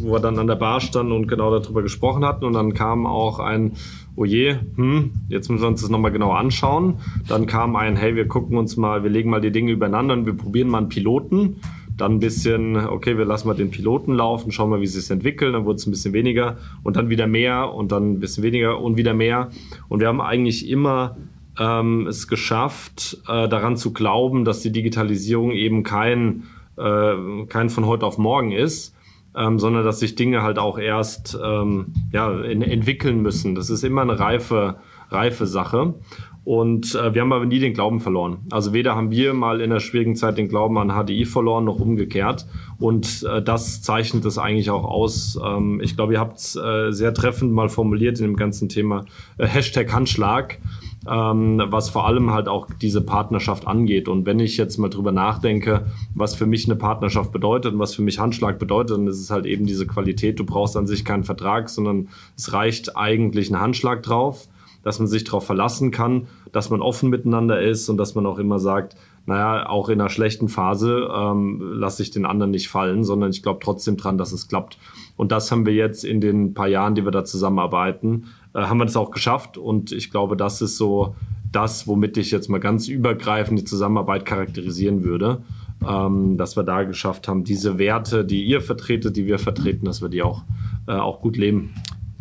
wo 0.01 0.13
wir 0.13 0.21
dann 0.21 0.39
an 0.39 0.47
der 0.47 0.55
Bar 0.55 0.79
standen 0.79 1.11
und 1.11 1.27
genau 1.27 1.51
darüber 1.59 1.81
gesprochen 1.81 2.23
hatten. 2.23 2.45
Und 2.45 2.53
dann 2.53 2.73
kam 2.73 3.05
auch 3.05 3.39
ein, 3.39 3.73
oh 4.15 4.23
je, 4.23 4.55
hm, 4.75 5.11
jetzt 5.27 5.49
müssen 5.49 5.63
wir 5.63 5.67
uns 5.67 5.81
das 5.81 5.89
nochmal 5.89 6.13
genau 6.13 6.31
anschauen. 6.31 6.99
Dann 7.27 7.45
kam 7.45 7.75
ein, 7.75 7.97
hey, 7.97 8.15
wir 8.15 8.29
gucken 8.29 8.57
uns 8.57 8.77
mal, 8.77 9.03
wir 9.03 9.09
legen 9.09 9.29
mal 9.29 9.41
die 9.41 9.51
Dinge 9.51 9.73
übereinander 9.73 10.13
und 10.13 10.25
wir 10.25 10.33
probieren 10.33 10.69
mal 10.69 10.77
einen 10.77 10.89
Piloten. 10.89 11.57
Dann 11.97 12.13
ein 12.13 12.19
bisschen, 12.19 12.77
okay, 12.77 13.17
wir 13.17 13.25
lassen 13.25 13.49
mal 13.49 13.53
den 13.53 13.69
Piloten 13.69 14.13
laufen, 14.13 14.53
schauen 14.53 14.69
mal, 14.69 14.79
wie 14.79 14.87
sie 14.87 15.01
sich 15.01 15.11
entwickeln. 15.11 15.51
Dann 15.51 15.65
wurde 15.65 15.75
es 15.75 15.87
ein 15.87 15.91
bisschen 15.91 16.13
weniger 16.13 16.55
und 16.83 16.95
dann 16.95 17.09
wieder 17.09 17.27
mehr 17.27 17.73
und 17.73 17.91
dann 17.91 18.13
ein 18.13 18.19
bisschen 18.21 18.45
weniger 18.45 18.79
und 18.79 18.95
wieder 18.95 19.13
mehr. 19.13 19.49
Und 19.89 19.99
wir 19.99 20.07
haben 20.07 20.21
eigentlich 20.21 20.69
immer 20.69 21.17
ähm, 21.59 22.07
es 22.07 22.27
geschafft, 22.27 23.17
äh, 23.27 23.47
daran 23.47 23.77
zu 23.77 23.93
glauben, 23.93 24.45
dass 24.45 24.61
die 24.61 24.71
Digitalisierung 24.71 25.51
eben 25.51 25.83
kein, 25.83 26.43
äh, 26.77 27.45
kein 27.47 27.69
von 27.69 27.85
heute 27.85 28.05
auf 28.05 28.17
morgen 28.17 28.51
ist, 28.51 28.95
ähm, 29.35 29.59
sondern 29.59 29.85
dass 29.85 29.99
sich 29.99 30.15
Dinge 30.15 30.41
halt 30.41 30.59
auch 30.59 30.79
erst 30.79 31.37
ähm, 31.43 31.93
ja, 32.11 32.41
in, 32.41 32.61
entwickeln 32.61 33.21
müssen. 33.21 33.55
Das 33.55 33.69
ist 33.69 33.83
immer 33.83 34.01
eine 34.01 34.19
reife, 34.19 34.77
reife 35.09 35.45
Sache. 35.45 35.93
Und 36.43 36.95
äh, 36.95 37.13
wir 37.13 37.21
haben 37.21 37.33
aber 37.33 37.45
nie 37.45 37.59
den 37.59 37.73
Glauben 37.73 37.99
verloren. 37.99 38.37
Also 38.51 38.71
weder 38.71 38.95
haben 38.95 39.11
wir 39.11 39.33
mal 39.33 39.59
in 39.59 39.69
der 39.69 39.81
schwierigen 39.81 40.15
Zeit 40.15 40.37
den 40.37 40.47
Glauben 40.47 40.77
an 40.77 40.93
HDI 40.93 41.25
verloren, 41.25 41.65
noch 41.65 41.77
umgekehrt. 41.81 42.47
Und 42.79 43.27
äh, 43.29 43.41
das 43.41 43.81
zeichnet 43.81 44.23
es 44.23 44.37
eigentlich 44.37 44.69
auch 44.69 44.85
aus. 44.85 45.37
Ähm, 45.45 45.81
ich 45.83 45.97
glaube, 45.97 46.13
ihr 46.13 46.21
habt 46.21 46.37
es 46.37 46.55
äh, 46.55 46.91
sehr 46.91 47.13
treffend 47.13 47.51
mal 47.51 47.67
formuliert 47.67 48.19
in 48.19 48.27
dem 48.27 48.37
ganzen 48.37 48.69
Thema 48.69 49.03
äh, 49.37 49.45
Hashtag 49.45 49.91
Handschlag 49.91 50.57
ähm, 51.09 51.61
was 51.67 51.89
vor 51.89 52.07
allem 52.07 52.31
halt 52.31 52.47
auch 52.47 52.67
diese 52.81 53.01
Partnerschaft 53.01 53.67
angeht. 53.67 54.07
Und 54.07 54.25
wenn 54.25 54.39
ich 54.39 54.57
jetzt 54.57 54.77
mal 54.77 54.89
drüber 54.89 55.11
nachdenke, 55.11 55.85
was 56.15 56.35
für 56.35 56.45
mich 56.45 56.65
eine 56.65 56.75
Partnerschaft 56.75 57.31
bedeutet 57.31 57.73
und 57.73 57.79
was 57.79 57.95
für 57.95 58.01
mich 58.01 58.19
Handschlag 58.19 58.59
bedeutet, 58.59 58.97
dann 58.97 59.07
ist 59.07 59.19
es 59.19 59.29
halt 59.29 59.45
eben 59.45 59.65
diese 59.65 59.87
Qualität. 59.87 60.39
Du 60.39 60.45
brauchst 60.45 60.77
an 60.77 60.87
sich 60.87 61.05
keinen 61.05 61.23
Vertrag, 61.23 61.69
sondern 61.69 62.09
es 62.35 62.53
reicht 62.53 62.95
eigentlich 62.97 63.49
ein 63.49 63.59
Handschlag 63.59 64.03
drauf, 64.03 64.47
dass 64.83 64.99
man 64.99 65.07
sich 65.07 65.23
darauf 65.23 65.45
verlassen 65.45 65.91
kann, 65.91 66.27
dass 66.51 66.69
man 66.69 66.81
offen 66.81 67.09
miteinander 67.09 67.61
ist 67.61 67.89
und 67.89 67.97
dass 67.97 68.15
man 68.15 68.25
auch 68.25 68.39
immer 68.39 68.59
sagt, 68.59 68.95
naja, 69.27 69.67
auch 69.67 69.89
in 69.89 69.99
einer 69.99 70.09
schlechten 70.09 70.47
Phase 70.47 71.09
ähm, 71.13 71.61
lasse 71.73 72.01
ich 72.01 72.11
den 72.11 72.25
anderen 72.25 72.51
nicht 72.51 72.69
fallen, 72.69 73.03
sondern 73.03 73.29
ich 73.29 73.43
glaube 73.43 73.59
trotzdem 73.61 73.97
dran, 73.97 74.17
dass 74.17 74.31
es 74.31 74.47
klappt. 74.47 74.77
Und 75.17 75.33
das 75.33 75.51
haben 75.51 75.65
wir 75.65 75.73
jetzt 75.73 76.05
in 76.05 76.21
den 76.21 76.53
paar 76.53 76.69
Jahren, 76.69 76.95
die 76.95 77.03
wir 77.03 77.11
da 77.11 77.25
zusammenarbeiten, 77.25 78.27
äh, 78.53 78.61
haben 78.61 78.79
wir 78.79 78.85
das 78.85 78.97
auch 78.97 79.11
geschafft. 79.11 79.57
Und 79.57 79.91
ich 79.91 80.11
glaube, 80.11 80.37
das 80.37 80.61
ist 80.61 80.77
so 80.77 81.15
das, 81.51 81.87
womit 81.87 82.17
ich 82.17 82.31
jetzt 82.31 82.49
mal 82.49 82.59
ganz 82.59 82.87
übergreifend 82.87 83.59
die 83.59 83.63
Zusammenarbeit 83.63 84.25
charakterisieren 84.25 85.03
würde. 85.03 85.41
Ähm, 85.87 86.37
dass 86.37 86.57
wir 86.57 86.63
da 86.63 86.83
geschafft 86.83 87.27
haben, 87.27 87.43
diese 87.43 87.77
Werte, 87.77 88.25
die 88.25 88.43
ihr 88.43 88.61
vertretet, 88.61 89.15
die 89.15 89.27
wir 89.27 89.37
vertreten, 89.37 89.85
dass 89.85 90.01
wir 90.01 90.09
die 90.09 90.23
auch, 90.23 90.43
äh, 90.87 90.93
auch 90.93 91.21
gut 91.21 91.37
leben. 91.37 91.75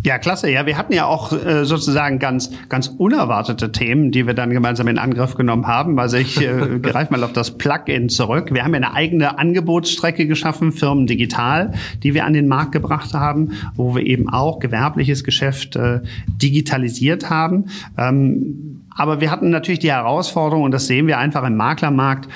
Ja, 0.07 0.19
klasse. 0.19 0.49
Ja, 0.49 0.67
wir 0.67 0.79
hatten 0.79 0.93
ja 0.93 1.07
auch 1.07 1.33
äh, 1.33 1.65
sozusagen 1.65 2.21
ganz, 2.21 2.53
ganz 2.69 2.87
unerwartete 2.87 3.73
Themen, 3.73 4.13
die 4.13 4.25
wir 4.25 4.35
dann 4.35 4.51
gemeinsam 4.51 4.87
in 4.87 4.99
Angriff 4.99 5.35
genommen 5.35 5.67
haben. 5.67 5.99
Also 5.99 6.17
ich 6.17 6.41
äh, 6.41 6.79
greife 6.81 7.13
mal 7.13 7.25
auf 7.25 7.33
das 7.33 7.59
Plugin 7.59 8.09
zurück. 8.09 8.55
Wir 8.55 8.63
haben 8.63 8.73
ja 8.73 8.77
eine 8.77 8.95
eigene 8.95 9.37
Angebotsstrecke 9.37 10.29
geschaffen, 10.29 10.71
Firmen 10.71 11.09
Digital, 11.09 11.73
die 12.05 12.15
wir 12.15 12.25
an 12.25 12.35
den 12.35 12.47
Markt 12.47 12.71
gebracht 12.71 13.15
haben, 13.15 13.55
wo 13.75 13.97
wir 13.97 14.07
eben 14.07 14.29
auch 14.29 14.61
gewerbliches 14.61 15.25
Geschäft 15.25 15.75
äh, 15.75 15.99
digitalisiert 16.29 17.29
haben. 17.29 17.65
Ähm, 17.99 18.85
aber 18.91 19.21
wir 19.21 19.33
hatten 19.33 19.51
natürlich 19.51 19.81
die 19.81 19.91
Herausforderung, 19.91 20.63
und 20.63 20.71
das 20.71 20.87
sehen 20.87 21.09
wir 21.09 21.19
einfach 21.19 21.43
im 21.43 21.57
Maklermarkt, 21.57 22.29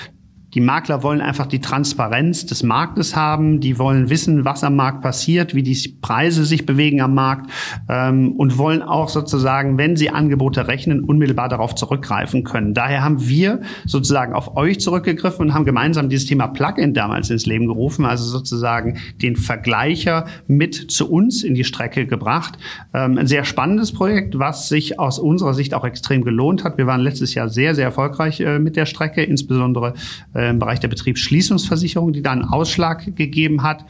Die 0.54 0.60
Makler 0.60 1.02
wollen 1.02 1.20
einfach 1.20 1.46
die 1.46 1.60
Transparenz 1.60 2.46
des 2.46 2.62
Marktes 2.62 3.14
haben, 3.14 3.60
die 3.60 3.78
wollen 3.78 4.10
wissen, 4.10 4.44
was 4.44 4.64
am 4.64 4.76
Markt 4.76 5.02
passiert, 5.02 5.54
wie 5.54 5.62
die 5.62 5.96
Preise 6.02 6.44
sich 6.44 6.66
bewegen 6.66 7.00
am 7.00 7.14
Markt 7.14 7.50
ähm, 7.88 8.32
und 8.32 8.58
wollen 8.58 8.82
auch 8.82 9.08
sozusagen, 9.08 9.78
wenn 9.78 9.96
sie 9.96 10.10
Angebote 10.10 10.66
rechnen, 10.66 11.04
unmittelbar 11.04 11.48
darauf 11.48 11.74
zurückgreifen 11.74 12.44
können. 12.44 12.74
Daher 12.74 13.02
haben 13.02 13.28
wir 13.28 13.60
sozusagen 13.86 14.34
auf 14.34 14.56
euch 14.56 14.80
zurückgegriffen 14.80 15.46
und 15.46 15.54
haben 15.54 15.64
gemeinsam 15.64 16.08
dieses 16.08 16.26
Thema 16.26 16.48
Plugin 16.48 16.94
damals 16.94 17.30
ins 17.30 17.46
Leben 17.46 17.66
gerufen, 17.66 18.04
also 18.04 18.24
sozusagen 18.24 18.98
den 19.22 19.36
Vergleicher 19.36 20.26
mit 20.48 20.90
zu 20.90 21.10
uns 21.10 21.44
in 21.44 21.54
die 21.54 21.64
Strecke 21.64 22.06
gebracht. 22.06 22.58
Ähm, 22.92 23.18
ein 23.18 23.26
sehr 23.26 23.44
spannendes 23.44 23.92
Projekt, 23.92 24.38
was 24.38 24.68
sich 24.68 24.98
aus 24.98 25.18
unserer 25.18 25.54
Sicht 25.54 25.74
auch 25.74 25.84
extrem 25.84 26.24
gelohnt 26.24 26.64
hat. 26.64 26.76
Wir 26.76 26.86
waren 26.86 27.00
letztes 27.00 27.34
Jahr 27.34 27.48
sehr, 27.48 27.74
sehr 27.74 27.84
erfolgreich 27.84 28.40
äh, 28.40 28.58
mit 28.58 28.76
der 28.76 28.86
Strecke, 28.86 29.22
insbesondere 29.22 29.94
äh, 30.34 30.39
im 30.48 30.58
Bereich 30.58 30.80
der 30.80 30.88
Betriebsschließungsversicherung, 30.88 32.12
die 32.12 32.22
da 32.22 32.32
einen 32.32 32.44
Ausschlag 32.44 33.14
gegeben 33.16 33.62
hat. 33.62 33.84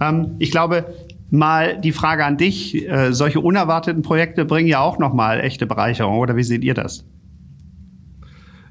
Ähm, 0.00 0.36
ich 0.38 0.50
glaube, 0.50 0.94
mal 1.30 1.78
die 1.80 1.92
Frage 1.92 2.24
an 2.24 2.36
dich, 2.36 2.88
äh, 2.88 3.12
solche 3.12 3.40
unerwarteten 3.40 4.02
Projekte 4.02 4.44
bringen 4.44 4.68
ja 4.68 4.80
auch 4.80 4.98
nochmal 4.98 5.40
echte 5.40 5.66
Bereicherung, 5.66 6.18
oder 6.18 6.36
wie 6.36 6.44
seht 6.44 6.64
ihr 6.64 6.74
das? 6.74 7.04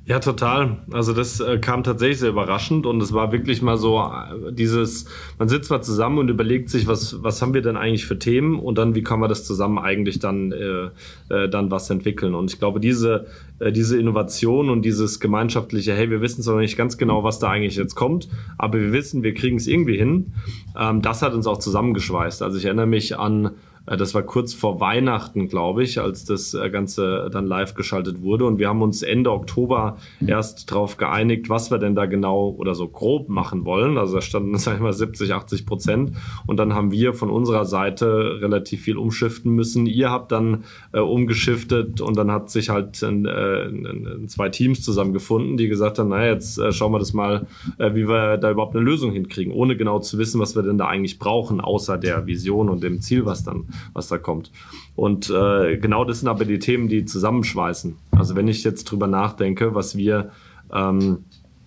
Ja, 0.08 0.20
total. 0.20 0.78
Also 0.94 1.12
das 1.12 1.42
äh, 1.42 1.58
kam 1.58 1.84
tatsächlich 1.84 2.20
sehr 2.20 2.30
überraschend 2.30 2.86
und 2.86 3.04
es 3.04 3.12
war 3.12 3.34
wirklich 3.34 3.62
mal 3.62 3.76
so 3.76 4.00
äh, 4.00 4.54
dieses, 4.54 5.06
man 5.38 5.50
sitzt 5.50 5.70
mal 5.70 5.82
zusammen 5.82 6.20
und 6.20 6.30
überlegt 6.30 6.70
sich, 6.70 6.88
was, 6.88 7.22
was 7.24 7.42
haben 7.42 7.54
wir 7.54 7.62
denn 7.62 7.76
eigentlich 7.76 8.06
für 8.06 8.18
Themen 8.18 8.58
und 8.58 8.78
dann, 8.78 8.96
wie 8.96 9.04
kann 9.04 9.20
man 9.20 9.28
das 9.28 9.44
zusammen 9.44 9.78
eigentlich 9.78 10.20
dann, 10.20 10.54
äh, 10.54 10.92
äh, 11.28 11.50
dann 11.50 11.72
was 11.72 11.90
entwickeln. 11.90 12.36
Und 12.36 12.54
ich 12.54 12.58
glaube, 12.58 12.80
diese, 12.80 13.26
äh, 13.60 13.74
diese 13.74 14.00
Innovation 14.00 14.70
und 14.70 14.84
dieses 14.84 15.20
gemeinschaftliche, 15.20 15.94
hey, 15.94 16.10
wir 16.10 16.22
wissen 16.22 16.42
zwar 16.42 16.56
nicht 16.62 16.78
ganz 16.78 16.98
genau, 16.98 17.26
was 17.26 17.40
da 17.40 17.50
eigentlich 17.50 17.76
jetzt 17.76 17.96
kommt, 17.96 18.30
aber 18.58 18.80
wir 18.80 18.94
wissen, 18.94 19.24
wir 19.24 19.34
kriegen 19.34 19.58
es 19.58 19.68
irgendwie 19.68 19.98
hin, 19.98 20.32
ähm, 20.80 21.02
das 21.02 21.22
hat 21.22 21.34
uns 21.34 21.48
auch 21.48 21.60
zusammengeschweißt. 21.60 22.44
Also 22.44 22.58
ich 22.58 22.64
erinnere 22.64 22.88
mich 22.88 23.20
an 23.20 23.52
das 23.96 24.14
war 24.14 24.24
kurz 24.24 24.54
vor 24.54 24.82
Weihnachten, 24.82 25.48
glaube 25.48 25.82
ich, 25.82 26.02
als 26.02 26.26
das 26.26 26.54
äh, 26.54 26.70
Ganze 26.70 27.30
dann 27.32 27.46
live 27.46 27.74
geschaltet 27.74 28.22
wurde. 28.22 28.46
Und 28.46 28.60
wir 28.60 28.68
haben 28.68 28.82
uns 28.82 29.02
Ende 29.02 29.32
Oktober 29.32 29.98
erst 30.26 30.70
darauf 30.70 30.98
geeinigt, 30.98 31.50
was 31.50 31.72
wir 31.72 31.78
denn 31.78 31.96
da 31.96 32.06
genau 32.06 32.54
oder 32.58 32.76
so 32.76 32.90
grob 32.90 33.30
machen 33.30 33.64
wollen. 33.64 33.98
Also 33.98 34.16
da 34.16 34.22
standen, 34.22 34.58
sag 34.58 34.76
ich 34.76 34.82
mal, 34.82 34.92
70, 34.92 35.34
80 35.34 35.66
Prozent. 35.66 36.12
Und 36.46 36.58
dann 36.58 36.74
haben 36.74 36.92
wir 36.92 37.14
von 37.14 37.30
unserer 37.30 37.64
Seite 37.64 38.42
relativ 38.42 38.82
viel 38.82 38.98
umschiften 38.98 39.54
müssen. 39.54 39.86
Ihr 39.86 40.12
habt 40.12 40.34
dann 40.34 40.66
äh, 40.92 41.00
umgeschiftet 41.00 42.02
und 42.02 42.18
dann 42.18 42.30
hat 42.30 42.50
sich 42.50 42.70
halt 42.70 43.02
äh, 43.02 44.28
zwei 44.28 44.50
Teams 44.50 44.82
zusammengefunden, 44.82 45.56
die 45.56 45.70
gesagt 45.70 45.98
haben, 45.98 46.10
naja, 46.10 46.34
jetzt 46.34 46.58
äh, 46.58 46.74
schauen 46.74 46.92
wir 46.92 47.00
das 47.00 47.14
mal, 47.14 47.48
äh, 47.78 47.96
wie 47.96 48.10
wir 48.10 48.36
da 48.36 48.52
überhaupt 48.52 48.76
eine 48.76 48.84
Lösung 48.84 49.14
hinkriegen, 49.14 49.54
ohne 49.54 49.78
genau 49.78 50.00
zu 50.00 50.18
wissen, 50.18 50.42
was 50.42 50.58
wir 50.58 50.64
denn 50.64 50.78
da 50.78 50.88
eigentlich 50.88 51.20
brauchen, 51.20 51.62
außer 51.62 51.98
der 51.98 52.28
Vision 52.28 52.68
und 52.68 52.84
dem 52.84 53.00
Ziel, 53.00 53.26
was 53.26 53.46
dann 53.46 53.68
was 53.94 54.08
da 54.08 54.18
kommt. 54.18 54.52
Und 54.96 55.30
äh, 55.30 55.78
genau 55.78 56.06
das 56.06 56.20
sind 56.20 56.30
aber 56.30 56.46
die 56.46 56.60
Themen, 56.60 56.88
die 56.88 57.06
zusammenschweißen. 57.06 57.96
Also 58.12 58.36
wenn 58.36 58.48
ich 58.48 58.64
jetzt 58.64 58.86
drüber 58.86 59.08
nachdenke, 59.08 59.76
was 59.76 59.96
wir 59.96 60.32
ähm, 60.74 61.20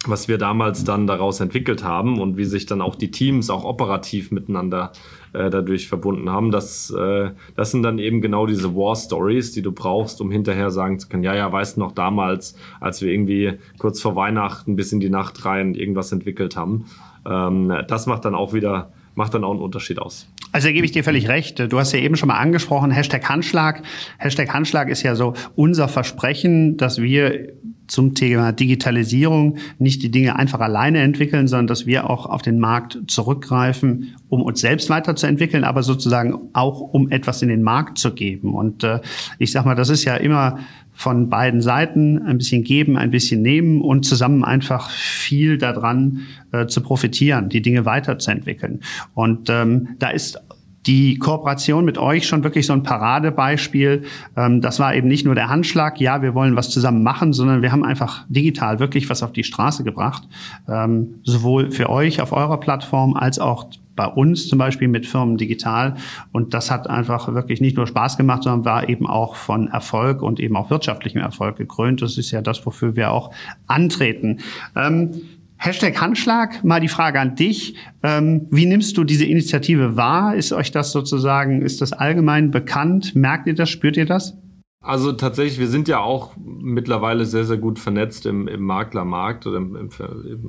was 0.07 0.29
wir 0.29 0.39
damals 0.39 0.85
dann 0.85 1.07
daraus 1.07 1.41
entwickelt 1.41 1.85
haben 1.85 2.21
und 2.21 2.39
wie 2.39 2.47
sich 2.47 2.65
dann 2.65 2.81
auch 2.81 2.95
die 2.95 3.11
Teams 3.11 3.51
auch 3.51 3.65
operativ 3.65 4.31
miteinander 4.31 4.93
äh, 5.35 5.51
dadurch 5.51 5.89
verbunden 5.89 6.31
haben. 6.31 6.51
Das, 6.51 6.91
äh, 6.91 7.31
das 7.55 7.71
sind 7.71 7.83
dann 7.83 7.99
eben 7.99 8.23
genau 8.23 8.47
diese 8.47 8.75
War 8.75 8.97
Stories, 8.97 9.53
die 9.53 9.61
du 9.61 9.73
brauchst, 9.73 10.23
um 10.23 10.31
hinterher 10.31 10.71
sagen 10.71 10.99
zu 10.99 11.09
können, 11.09 11.23
ja, 11.23 11.35
ja, 11.35 11.53
weißt 11.53 11.77
du 11.77 11.81
noch 11.81 11.93
damals, 11.93 12.57
als 12.81 13.03
wir 13.03 13.13
irgendwie 13.13 13.59
kurz 13.79 14.01
vor 14.01 14.17
Weihnachten 14.17 14.75
bis 14.75 14.91
in 14.93 15.01
die 15.01 15.11
Nacht 15.11 15.45
rein 15.45 15.75
irgendwas 15.75 16.13
entwickelt 16.13 16.57
haben. 16.57 16.87
Ähm, 17.27 17.71
das 17.87 18.07
macht 18.07 18.25
dann 18.25 18.35
auch 18.35 18.55
wieder 18.55 18.93
macht 19.15 19.35
dann 19.35 19.45
auch 19.45 19.51
einen 19.51 19.61
Unterschied 19.61 19.99
aus. 19.99 20.29
Also 20.53 20.69
da 20.69 20.73
gebe 20.73 20.85
ich 20.85 20.93
dir 20.93 21.05
völlig 21.05 21.29
recht. 21.29 21.59
Du 21.59 21.79
hast 21.79 21.93
ja 21.93 22.01
eben 22.01 22.17
schon 22.17 22.29
mal 22.29 22.39
angesprochen, 22.39 22.91
Hashtag 22.91 23.29
Handschlag. 23.29 23.83
Hashtag 24.19 24.53
Handschlag 24.53 24.89
ist 24.89 25.03
ja 25.03 25.15
so 25.15 25.35
unser 25.55 25.89
Versprechen, 25.89 26.77
dass 26.77 27.01
wir 27.01 27.53
zum 27.91 28.15
Thema 28.15 28.53
Digitalisierung 28.53 29.57
nicht 29.79 30.03
die 30.03 30.11
Dinge 30.11 30.37
einfach 30.37 30.61
alleine 30.61 31.01
entwickeln, 31.01 31.49
sondern 31.49 31.67
dass 31.67 31.87
wir 31.87 32.09
auch 32.09 32.27
auf 32.27 32.41
den 32.41 32.59
Markt 32.59 32.99
zurückgreifen, 33.09 34.17
um 34.29 34.43
uns 34.43 34.61
selbst 34.61 34.91
weiterzuentwickeln, 34.91 35.65
aber 35.65 35.83
sozusagen 35.83 36.51
auch 36.53 36.81
um 36.81 37.11
etwas 37.11 37.43
in 37.43 37.49
den 37.49 37.63
Markt 37.63 37.99
zu 37.99 38.15
geben. 38.15 38.55
Und 38.55 38.85
äh, 38.85 39.01
ich 39.39 39.51
sag 39.51 39.65
mal, 39.65 39.75
das 39.75 39.89
ist 39.89 40.05
ja 40.05 40.15
immer 40.15 40.61
von 41.01 41.31
beiden 41.31 41.63
Seiten 41.63 42.19
ein 42.27 42.37
bisschen 42.37 42.63
geben, 42.63 42.99
ein 42.99 43.11
bisschen 43.11 43.41
nehmen 43.41 43.81
und 43.81 44.05
zusammen 44.05 44.45
einfach 44.45 44.91
viel 44.91 45.57
daran 45.57 46.27
äh, 46.53 46.67
zu 46.67 46.83
profitieren, 46.83 47.49
die 47.49 47.63
Dinge 47.63 47.87
weiterzuentwickeln. 47.87 48.81
Und 49.15 49.49
ähm, 49.49 49.97
da 49.99 50.11
ist 50.11 50.39
die 50.85 51.19
Kooperation 51.19 51.87
mit 51.87 51.97
euch 51.97 52.27
schon 52.27 52.45
wirklich 52.45 52.67
so 52.67 52.75
ein 52.75 52.83
Paradebeispiel. 52.83 54.03
Ähm, 54.37 54.61
das 54.61 54.79
war 54.79 54.95
eben 54.95 55.09
nicht 55.09 55.25
nur 55.25 55.35
der 55.35 55.49
Handschlag, 55.49 55.99
ja, 56.03 56.21
wir 56.21 56.35
wollen 56.35 56.55
was 56.55 56.69
zusammen 56.69 57.03
machen, 57.03 57.33
sondern 57.33 57.63
wir 57.63 57.73
haben 57.73 57.83
einfach 57.83 58.27
digital 58.29 58.79
wirklich 58.79 59.09
was 59.09 59.23
auf 59.23 59.33
die 59.33 59.45
Straße 59.45 59.85
gebracht. 59.85 60.29
Ähm, 60.69 61.21
sowohl 61.23 61.71
für 61.71 61.89
euch 61.89 62.21
auf 62.21 62.33
eurer 62.33 62.61
Plattform 62.61 63.15
als 63.15 63.39
auch 63.39 63.71
bei 63.97 64.07
uns 64.07 64.49
zum 64.49 64.59
Beispiel 64.59 64.89
mit 64.89 65.07
Firmen 65.07 65.37
digital. 65.37 65.97
Und 66.33 66.55
das 66.55 66.71
hat 66.71 66.89
einfach 66.89 67.33
wirklich 67.35 67.61
nicht 67.61 67.77
nur 67.77 67.87
Spaß 67.87 68.17
gemacht, 68.17 68.45
sondern 68.45 68.65
war 68.65 68.89
eben 68.89 69.07
auch 69.07 69.35
von 69.35 69.69
Erfolg 69.69 70.23
und 70.23 70.41
eben 70.41 70.57
auch 70.57 70.71
wirtschaftlichem 70.71 71.21
Erfolg 71.21 71.57
gekrönt. 71.57 72.03
Das 72.03 72.19
ist 72.19 72.31
ja 72.31 72.43
das, 72.43 72.65
wofür 72.65 72.97
wir 72.97 73.11
auch 73.11 73.33
antreten. 73.67 74.39
Ähm, 74.77 75.23
Hashtag 75.63 76.01
Handschlag, 76.01 76.65
mal 76.65 76.81
die 76.81 76.89
Frage 76.89 77.21
an 77.21 77.35
dich. 77.35 77.75
Ähm, 78.03 78.47
wie 78.51 78.65
nimmst 78.65 78.97
du 78.97 79.05
diese 79.05 79.27
Initiative 79.27 79.95
wahr? 79.95 80.35
Ist 80.35 80.55
euch 80.55 80.71
das 80.71 80.91
sozusagen, 80.91 81.61
ist 81.61 81.83
das 81.83 81.93
allgemein 81.93 82.51
bekannt? 82.51 83.15
Merkt 83.15 83.47
ihr 83.47 83.55
das? 83.55 83.69
Spürt 83.69 83.99
ihr 83.99 84.07
das? 84.07 84.39
Also 84.83 85.13
tatsächlich, 85.13 85.59
wir 85.59 85.69
sind 85.69 85.89
ja 85.89 85.99
auch 85.99 86.35
mittlerweile 86.39 87.27
sehr, 87.27 87.45
sehr 87.45 87.59
gut 87.59 87.79
vernetzt 87.79 88.25
im, 88.25 88.49
im 88.49 88.63
Maklermarkt 88.63 89.47
oder 89.47 89.59
im, 89.59 89.77
im, 89.77 89.91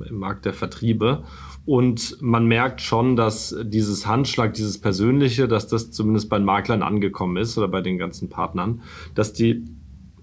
im 0.08 0.16
Markt 0.16 0.46
der 0.46 0.54
Vertriebe. 0.54 1.24
Und 1.64 2.20
man 2.20 2.46
merkt 2.46 2.80
schon, 2.80 3.14
dass 3.14 3.56
dieses 3.62 4.06
Handschlag, 4.06 4.54
dieses 4.54 4.80
Persönliche, 4.80 5.46
dass 5.46 5.68
das 5.68 5.92
zumindest 5.92 6.28
bei 6.28 6.38
den 6.38 6.44
Maklern 6.44 6.82
angekommen 6.82 7.36
ist 7.36 7.56
oder 7.56 7.68
bei 7.68 7.80
den 7.80 7.98
ganzen 7.98 8.28
Partnern, 8.28 8.82
dass 9.14 9.32
die, 9.32 9.64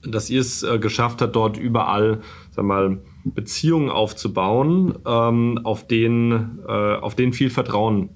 dass 0.01 0.29
ihr 0.29 0.41
es 0.41 0.63
äh, 0.63 0.79
geschafft 0.79 1.21
habt, 1.21 1.35
dort 1.35 1.57
überall, 1.57 2.21
sag 2.51 2.65
mal, 2.65 3.01
Beziehungen 3.23 3.89
aufzubauen, 3.89 4.97
ähm, 5.05 5.59
auf 5.63 5.87
denen, 5.87 6.59
äh, 6.67 6.95
auf 6.95 7.15
denen 7.15 7.31
viel 7.31 7.49
Vertrauen 7.49 8.09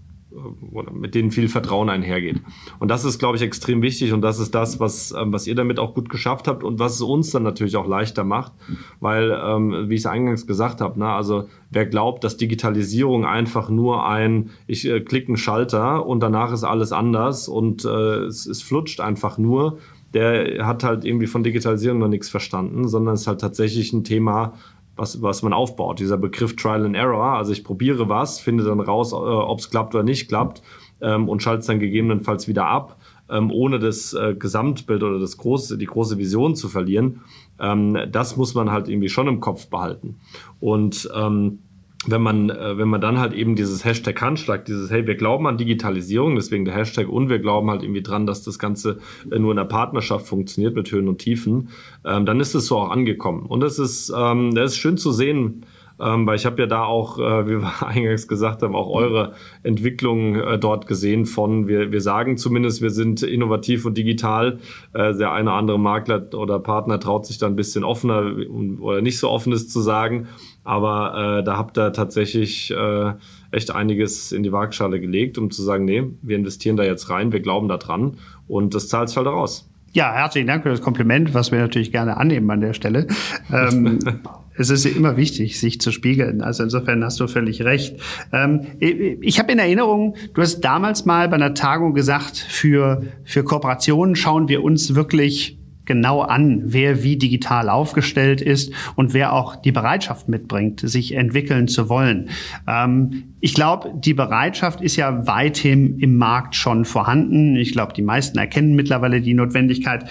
mit 0.91 1.15
denen 1.15 1.31
viel 1.31 1.47
Vertrauen 1.47 1.89
einhergeht. 1.89 2.41
Und 2.79 2.89
das 2.89 3.05
ist, 3.05 3.19
glaube 3.19 3.37
ich, 3.37 3.43
extrem 3.43 3.81
wichtig 3.81 4.13
und 4.13 4.21
das 4.21 4.39
ist 4.39 4.55
das, 4.55 4.79
was, 4.79 5.13
ähm, 5.17 5.31
was 5.31 5.47
ihr 5.47 5.55
damit 5.55 5.79
auch 5.79 5.93
gut 5.93 6.09
geschafft 6.09 6.47
habt 6.47 6.63
und 6.63 6.79
was 6.79 6.95
es 6.95 7.01
uns 7.01 7.31
dann 7.31 7.43
natürlich 7.43 7.75
auch 7.75 7.87
leichter 7.87 8.23
macht, 8.23 8.53
weil, 8.99 9.31
ähm, 9.31 9.89
wie 9.89 9.95
ich 9.95 10.01
es 10.01 10.05
eingangs 10.05 10.47
gesagt 10.47 10.81
habe, 10.81 10.99
ne, 10.99 11.07
also 11.07 11.47
wer 11.69 11.85
glaubt, 11.85 12.23
dass 12.23 12.37
Digitalisierung 12.37 13.25
einfach 13.25 13.69
nur 13.69 14.07
ein, 14.07 14.49
ich 14.67 14.87
äh, 14.87 15.01
klicke 15.01 15.27
einen 15.27 15.37
Schalter 15.37 16.05
und 16.05 16.21
danach 16.21 16.51
ist 16.51 16.63
alles 16.63 16.91
anders 16.91 17.47
und 17.47 17.85
äh, 17.85 18.25
es, 18.25 18.45
es 18.45 18.61
flutscht 18.61 19.01
einfach 19.01 19.37
nur, 19.37 19.77
der 20.13 20.65
hat 20.65 20.83
halt 20.83 21.05
irgendwie 21.05 21.27
von 21.27 21.43
Digitalisierung 21.43 21.99
noch 21.99 22.07
nichts 22.07 22.29
verstanden, 22.29 22.87
sondern 22.87 23.15
es 23.15 23.21
ist 23.21 23.27
halt 23.27 23.41
tatsächlich 23.41 23.93
ein 23.93 24.03
Thema, 24.03 24.53
was, 24.95 25.21
was 25.21 25.41
man 25.41 25.53
aufbaut. 25.53 25.99
Dieser 25.99 26.17
Begriff 26.17 26.55
Trial 26.55 26.85
and 26.85 26.95
Error, 26.95 27.37
also 27.37 27.51
ich 27.51 27.63
probiere 27.63 28.09
was, 28.09 28.39
finde 28.39 28.63
dann 28.63 28.79
raus, 28.79 29.11
äh, 29.11 29.15
ob 29.15 29.59
es 29.59 29.69
klappt 29.69 29.95
oder 29.95 30.03
nicht 30.03 30.27
klappt 30.27 30.61
ähm, 31.01 31.29
und 31.29 31.41
schalte 31.41 31.61
es 31.61 31.67
dann 31.67 31.79
gegebenenfalls 31.79 32.47
wieder 32.47 32.67
ab, 32.67 32.97
ähm, 33.29 33.51
ohne 33.51 33.79
das 33.79 34.13
äh, 34.13 34.35
Gesamtbild 34.37 35.03
oder 35.03 35.19
das 35.19 35.37
große, 35.37 35.77
die 35.77 35.85
große 35.85 36.17
Vision 36.17 36.55
zu 36.55 36.69
verlieren. 36.69 37.21
Ähm, 37.59 37.97
das 38.11 38.37
muss 38.37 38.53
man 38.53 38.71
halt 38.71 38.87
irgendwie 38.87 39.09
schon 39.09 39.27
im 39.27 39.39
Kopf 39.39 39.67
behalten. 39.67 40.17
Und 40.59 41.09
ähm, 41.15 41.59
wenn 42.07 42.21
man, 42.21 42.49
äh, 42.49 42.77
wenn 42.77 42.87
man 42.87 43.01
dann 43.01 43.19
halt 43.19 43.33
eben 43.33 43.55
dieses 43.55 43.85
Hashtag 43.85 44.21
Handschlag, 44.21 44.65
dieses, 44.65 44.91
hey, 44.91 45.07
wir 45.07 45.15
glauben 45.15 45.47
an 45.47 45.57
Digitalisierung, 45.57 46.35
deswegen 46.35 46.65
der 46.65 46.73
Hashtag 46.73 47.07
und 47.07 47.29
wir 47.29 47.39
glauben 47.39 47.69
halt 47.69 47.83
irgendwie 47.83 48.03
dran, 48.03 48.25
dass 48.25 48.43
das 48.43 48.59
Ganze 48.59 48.99
äh, 49.31 49.39
nur 49.39 49.51
in 49.51 49.57
der 49.57 49.65
Partnerschaft 49.65 50.27
funktioniert 50.27 50.75
mit 50.75 50.91
Höhen 50.91 51.07
und 51.07 51.19
Tiefen, 51.19 51.69
ähm, 52.05 52.25
dann 52.25 52.39
ist 52.39 52.55
es 52.55 52.67
so 52.67 52.77
auch 52.77 52.89
angekommen. 52.89 53.45
Und 53.45 53.63
es 53.63 53.79
ist, 53.79 54.11
ähm, 54.15 54.53
das 54.53 54.73
ist 54.73 54.77
schön 54.77 54.97
zu 54.97 55.11
sehen, 55.11 55.65
ähm, 55.99 56.25
weil 56.25 56.35
ich 56.35 56.45
habe 56.45 56.61
ja 56.61 56.67
da 56.67 56.83
auch, 56.83 57.19
äh, 57.19 57.47
wie 57.47 57.61
wir 57.61 57.71
eingangs 57.87 58.27
gesagt 58.27 58.63
haben, 58.63 58.75
auch 58.75 58.89
eure 58.89 59.33
Entwicklung 59.61 60.35
äh, 60.35 60.57
dort 60.57 60.87
gesehen 60.87 61.25
von, 61.25 61.67
wir, 61.67 61.91
wir 61.91 62.01
sagen 62.01 62.37
zumindest, 62.37 62.81
wir 62.81 62.89
sind 62.89 63.21
innovativ 63.23 63.85
und 63.85 63.97
digital. 63.97 64.59
Äh, 64.93 65.15
der 65.15 65.31
eine 65.31 65.49
oder 65.49 65.57
andere 65.57 65.79
Makler 65.79 66.27
oder 66.33 66.59
Partner 66.59 66.99
traut 66.99 67.25
sich 67.25 67.37
da 67.37 67.47
ein 67.47 67.55
bisschen 67.55 67.83
offener 67.83 68.33
oder 68.79 69.01
nicht 69.01 69.19
so 69.19 69.29
offenes 69.29 69.69
zu 69.69 69.81
sagen. 69.81 70.27
Aber 70.63 71.39
äh, 71.39 71.43
da 71.43 71.57
habt 71.57 71.77
ihr 71.77 71.91
tatsächlich 71.91 72.71
äh, 72.71 73.13
echt 73.51 73.75
einiges 73.75 74.31
in 74.31 74.43
die 74.43 74.51
Waagschale 74.51 74.99
gelegt, 74.99 75.37
um 75.37 75.51
zu 75.51 75.61
sagen, 75.61 75.85
nee, 75.85 76.03
wir 76.21 76.37
investieren 76.37 76.77
da 76.77 76.83
jetzt 76.83 77.09
rein, 77.09 77.31
wir 77.31 77.41
glauben 77.41 77.67
da 77.67 77.77
dran 77.77 78.17
und 78.47 78.73
das 78.73 78.87
zahlt 78.87 79.09
sich 79.09 79.17
halt 79.17 79.27
raus. 79.27 79.69
Ja, 79.91 80.11
herzlichen 80.11 80.47
Dank 80.47 80.63
für 80.63 80.69
das 80.69 80.81
Kompliment, 80.81 81.33
was 81.33 81.51
wir 81.51 81.59
natürlich 81.59 81.91
gerne 81.91 82.17
annehmen 82.17 82.49
an 82.49 82.61
der 82.61 82.73
Stelle. 82.73 83.07
Ähm, 83.51 83.99
es 84.57 84.71
ist 84.71 84.85
immer 84.85 85.17
wichtig, 85.17 85.59
sich 85.59 85.79
zu 85.79 85.91
spiegeln. 85.91 86.41
Also 86.41 86.63
insofern 86.63 87.03
hast 87.03 87.19
du 87.19 87.27
völlig 87.27 87.61
recht. 87.63 87.99
Ähm, 88.31 88.61
ich 88.79 89.37
habe 89.37 89.51
in 89.51 89.59
Erinnerung, 89.59 90.15
du 90.33 90.41
hast 90.41 90.61
damals 90.61 91.05
mal 91.05 91.29
bei 91.29 91.35
einer 91.35 91.53
Tagung 91.53 91.93
gesagt, 91.93 92.37
für, 92.37 93.03
für 93.23 93.43
Kooperationen 93.43 94.15
schauen 94.15 94.47
wir 94.47 94.63
uns 94.63 94.95
wirklich 94.95 95.59
genau 95.85 96.21
an, 96.21 96.61
wer 96.65 97.03
wie 97.03 97.17
digital 97.17 97.69
aufgestellt 97.69 98.41
ist 98.41 98.71
und 98.95 99.13
wer 99.13 99.33
auch 99.33 99.55
die 99.55 99.71
Bereitschaft 99.71 100.29
mitbringt, 100.29 100.79
sich 100.79 101.13
entwickeln 101.13 101.67
zu 101.67 101.89
wollen. 101.89 102.29
Ähm, 102.67 103.23
ich 103.39 103.53
glaube, 103.53 103.93
die 103.95 104.13
Bereitschaft 104.13 104.81
ist 104.81 104.95
ja 104.95 105.27
weithin 105.27 105.99
im 105.99 106.17
Markt 106.17 106.55
schon 106.55 106.85
vorhanden. 106.85 107.55
Ich 107.55 107.73
glaube, 107.73 107.93
die 107.93 108.01
meisten 108.01 108.37
erkennen 108.37 108.75
mittlerweile 108.75 109.21
die 109.21 109.33
Notwendigkeit. 109.33 110.09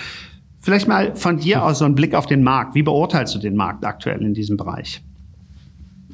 Vielleicht 0.60 0.86
mal 0.86 1.16
von 1.16 1.38
dir 1.38 1.64
aus 1.64 1.78
so 1.78 1.84
ein 1.84 1.94
Blick 1.94 2.14
auf 2.14 2.26
den 2.26 2.42
Markt. 2.42 2.74
Wie 2.74 2.82
beurteilst 2.82 3.34
du 3.34 3.38
den 3.38 3.56
Markt 3.56 3.84
aktuell 3.84 4.22
in 4.22 4.34
diesem 4.34 4.56
Bereich? 4.56 5.02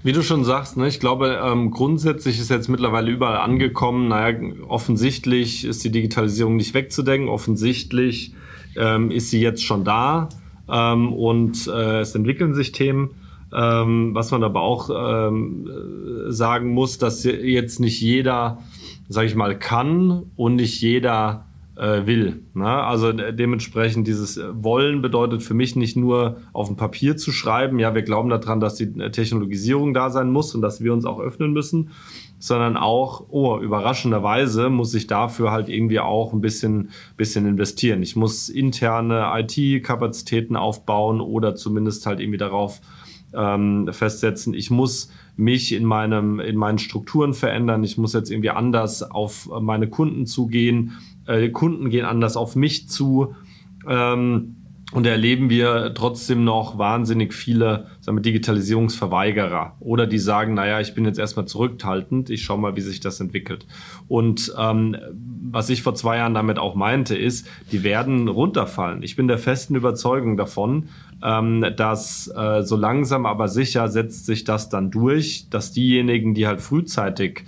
Wie 0.03 0.13
du 0.13 0.23
schon 0.23 0.45
sagst, 0.45 0.77
ne, 0.77 0.87
ich 0.87 1.01
glaube, 1.01 1.41
ähm, 1.45 1.71
grundsätzlich 1.71 2.39
ist 2.39 2.51
jetzt 2.51 2.69
mittlerweile 2.69 3.11
überall 3.11 3.39
angekommen. 3.39 4.09
Naja, 4.09 4.39
offensichtlich 4.69 5.65
ist 5.65 5.83
die 5.85 5.91
Digitalisierung 5.91 6.57
nicht 6.57 6.73
wegzudenken. 6.73 7.29
Offensichtlich 7.29 8.33
ähm, 8.79 9.11
ist 9.11 9.31
sie 9.31 9.41
jetzt 9.41 9.65
schon 9.65 9.85
da 9.85 10.29
ähm, 10.71 11.13
und 11.13 11.67
äh, 11.67 12.01
es 12.01 12.15
entwickeln 12.15 12.55
sich 12.55 12.73
Themen. 12.73 13.11
Ähm, 13.51 14.15
was 14.15 14.31
man 14.31 14.45
aber 14.45 14.61
auch 14.61 14.91
ähm, 14.93 15.67
sagen 16.29 16.69
muss, 16.75 16.99
dass 16.99 17.25
jetzt 17.25 17.81
nicht 17.81 18.01
jeder, 18.01 18.59
sage 19.09 19.27
ich 19.27 19.35
mal, 19.35 19.59
kann 19.59 20.25
und 20.37 20.57
nicht 20.57 20.83
jeder 20.83 21.47
äh, 21.79 22.07
will. 22.07 22.43
Ne? 22.55 22.69
Also 22.69 23.13
dementsprechend 23.13 24.07
dieses 24.07 24.39
Wollen 24.53 25.01
bedeutet 25.01 25.43
für 25.43 25.55
mich 25.55 25.77
nicht 25.77 25.97
nur 25.97 26.39
auf 26.53 26.67
dem 26.67 26.77
Papier 26.77 27.17
zu 27.17 27.33
schreiben, 27.33 27.79
ja, 27.79 27.95
wir 27.95 28.03
glauben 28.03 28.29
daran, 28.29 28.61
dass 28.61 28.75
die 28.75 28.93
Technologisierung 28.93 29.95
da 29.95 30.11
sein 30.11 30.31
muss 30.31 30.55
und 30.55 30.61
dass 30.61 30.83
wir 30.83 30.93
uns 30.93 31.05
auch 31.07 31.21
öffnen 31.21 31.53
müssen, 31.53 31.91
sondern 32.39 32.77
auch, 32.77 33.27
oh, 33.31 33.59
überraschenderweise 33.59 34.71
muss 34.71 34.95
ich 34.95 35.07
dafür 35.07 35.51
halt 35.51 35.69
irgendwie 35.69 36.01
auch 36.01 36.33
ein 36.33 36.41
bisschen, 36.41 36.91
bisschen 37.17 37.47
investieren. 37.47 38.03
Ich 38.03 38.17
muss 38.17 38.49
interne 38.49 39.31
IT-Kapazitäten 39.35 40.57
aufbauen 40.57 41.21
oder 41.21 41.57
zumindest 41.57 42.07
halt 42.07 42.21
irgendwie 42.21 42.39
darauf 42.39 42.81
ähm, 43.35 43.89
festsetzen. 43.93 44.55
Ich 44.55 44.71
muss 44.71 45.11
mich 45.37 45.73
in 45.73 45.85
meinem, 45.85 46.41
in 46.41 46.57
meinen 46.57 46.79
Strukturen 46.79 47.35
verändern. 47.35 47.85
Ich 47.85 47.99
muss 47.99 48.13
jetzt 48.13 48.31
irgendwie 48.31 48.51
anders 48.51 49.03
auf 49.03 49.49
meine 49.61 49.89
Kunden 49.89 50.27
zugehen. 50.27 50.93
Äh, 51.27 51.51
Kunden 51.51 51.91
gehen 51.91 52.05
anders 52.05 52.37
auf 52.37 52.57
mich 52.57 52.89
zu. 52.89 53.35
Ähm, 53.87 54.57
und 54.91 55.05
da 55.05 55.11
erleben 55.11 55.51
wir 55.51 55.93
trotzdem 55.95 56.45
noch 56.45 56.79
wahnsinnig 56.79 57.35
viele 57.35 57.89
sagen 58.01 58.17
wir, 58.17 58.23
Digitalisierungsverweigerer 58.23 59.77
oder 59.81 60.07
die 60.07 60.19
sagen, 60.19 60.55
naja, 60.55 60.81
ich 60.81 60.95
bin 60.95 61.05
jetzt 61.05 61.19
erstmal 61.19 61.45
zurückhaltend, 61.45 62.31
ich 62.31 62.43
schaue 62.43 62.59
mal, 62.59 62.75
wie 62.75 62.81
sich 62.81 63.01
das 63.01 63.21
entwickelt. 63.21 63.67
Und 64.09 64.55
ähm, 64.59 64.97
was 65.51 65.69
ich 65.69 65.83
vor 65.83 65.95
zwei 65.95 66.17
Jahren 66.17 66.33
damit 66.33 66.59
auch 66.59 66.75
meinte, 66.75 67.17
ist, 67.17 67.47
die 67.71 67.83
werden 67.83 68.29
runterfallen. 68.29 69.03
Ich 69.03 69.15
bin 69.15 69.29
der 69.29 69.37
festen 69.37 69.75
Überzeugung 69.75 70.39
davon, 70.39 70.89
ähm, 71.23 71.67
dass 71.77 72.33
äh, 72.35 72.63
so 72.63 72.77
langsam 72.77 73.27
aber 73.27 73.49
sicher 73.49 73.89
setzt 73.89 74.25
sich 74.25 74.45
das 74.45 74.71
dann 74.71 74.91
durch, 74.91 75.51
dass 75.51 75.73
diejenigen, 75.73 76.33
die 76.33 76.47
halt 76.47 76.63
frühzeitig 76.63 77.45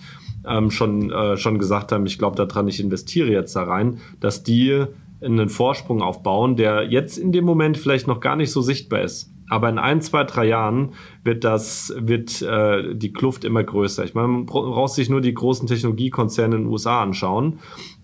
ähm, 0.47 0.71
schon, 0.71 1.11
äh, 1.11 1.39
schon 1.39 1.59
gesagt 1.59 1.93
haben, 1.93 2.05
ich 2.05 2.19
glaube 2.19 2.37
daran, 2.37 2.69
ich 2.69 2.81
investiere 2.81 3.31
jetzt 3.31 3.57
da 3.57 3.63
rein, 3.63 3.99
dass 4.21 4.43
die 4.43 4.85
einen 5.23 5.49
Vorsprung 5.49 6.03
aufbauen, 6.03 6.57
der 6.57 6.85
jetzt 6.85 7.19
in 7.19 7.33
dem 7.33 7.45
Moment 7.45 7.79
vielleicht 7.79 8.07
noch 8.07 8.21
gar 8.21 8.37
nicht 8.37 8.53
so 8.53 8.61
sichtbar 8.61 9.03
ist. 9.03 9.33
Aber 9.51 9.69
in 9.69 9.79
ein, 9.79 10.01
zwei, 10.01 10.23
drei 10.23 10.47
Jahren 10.47 10.93
wird 11.25 11.43
das, 11.43 11.93
wird 11.99 12.41
äh, 12.41 12.95
die 12.95 13.13
Kluft 13.13 13.45
immer 13.45 13.65
größer. 13.65 14.05
Ich 14.05 14.15
meine, 14.15 14.29
man 14.29 14.47
braucht 14.47 14.95
sich 14.95 15.11
nur 15.11 15.21
die 15.21 15.35
großen 15.35 15.67
Technologiekonzerne 15.67 16.55
in 16.55 16.63
den 16.63 16.71
USA 16.71 17.03
anschauen. 17.03 17.59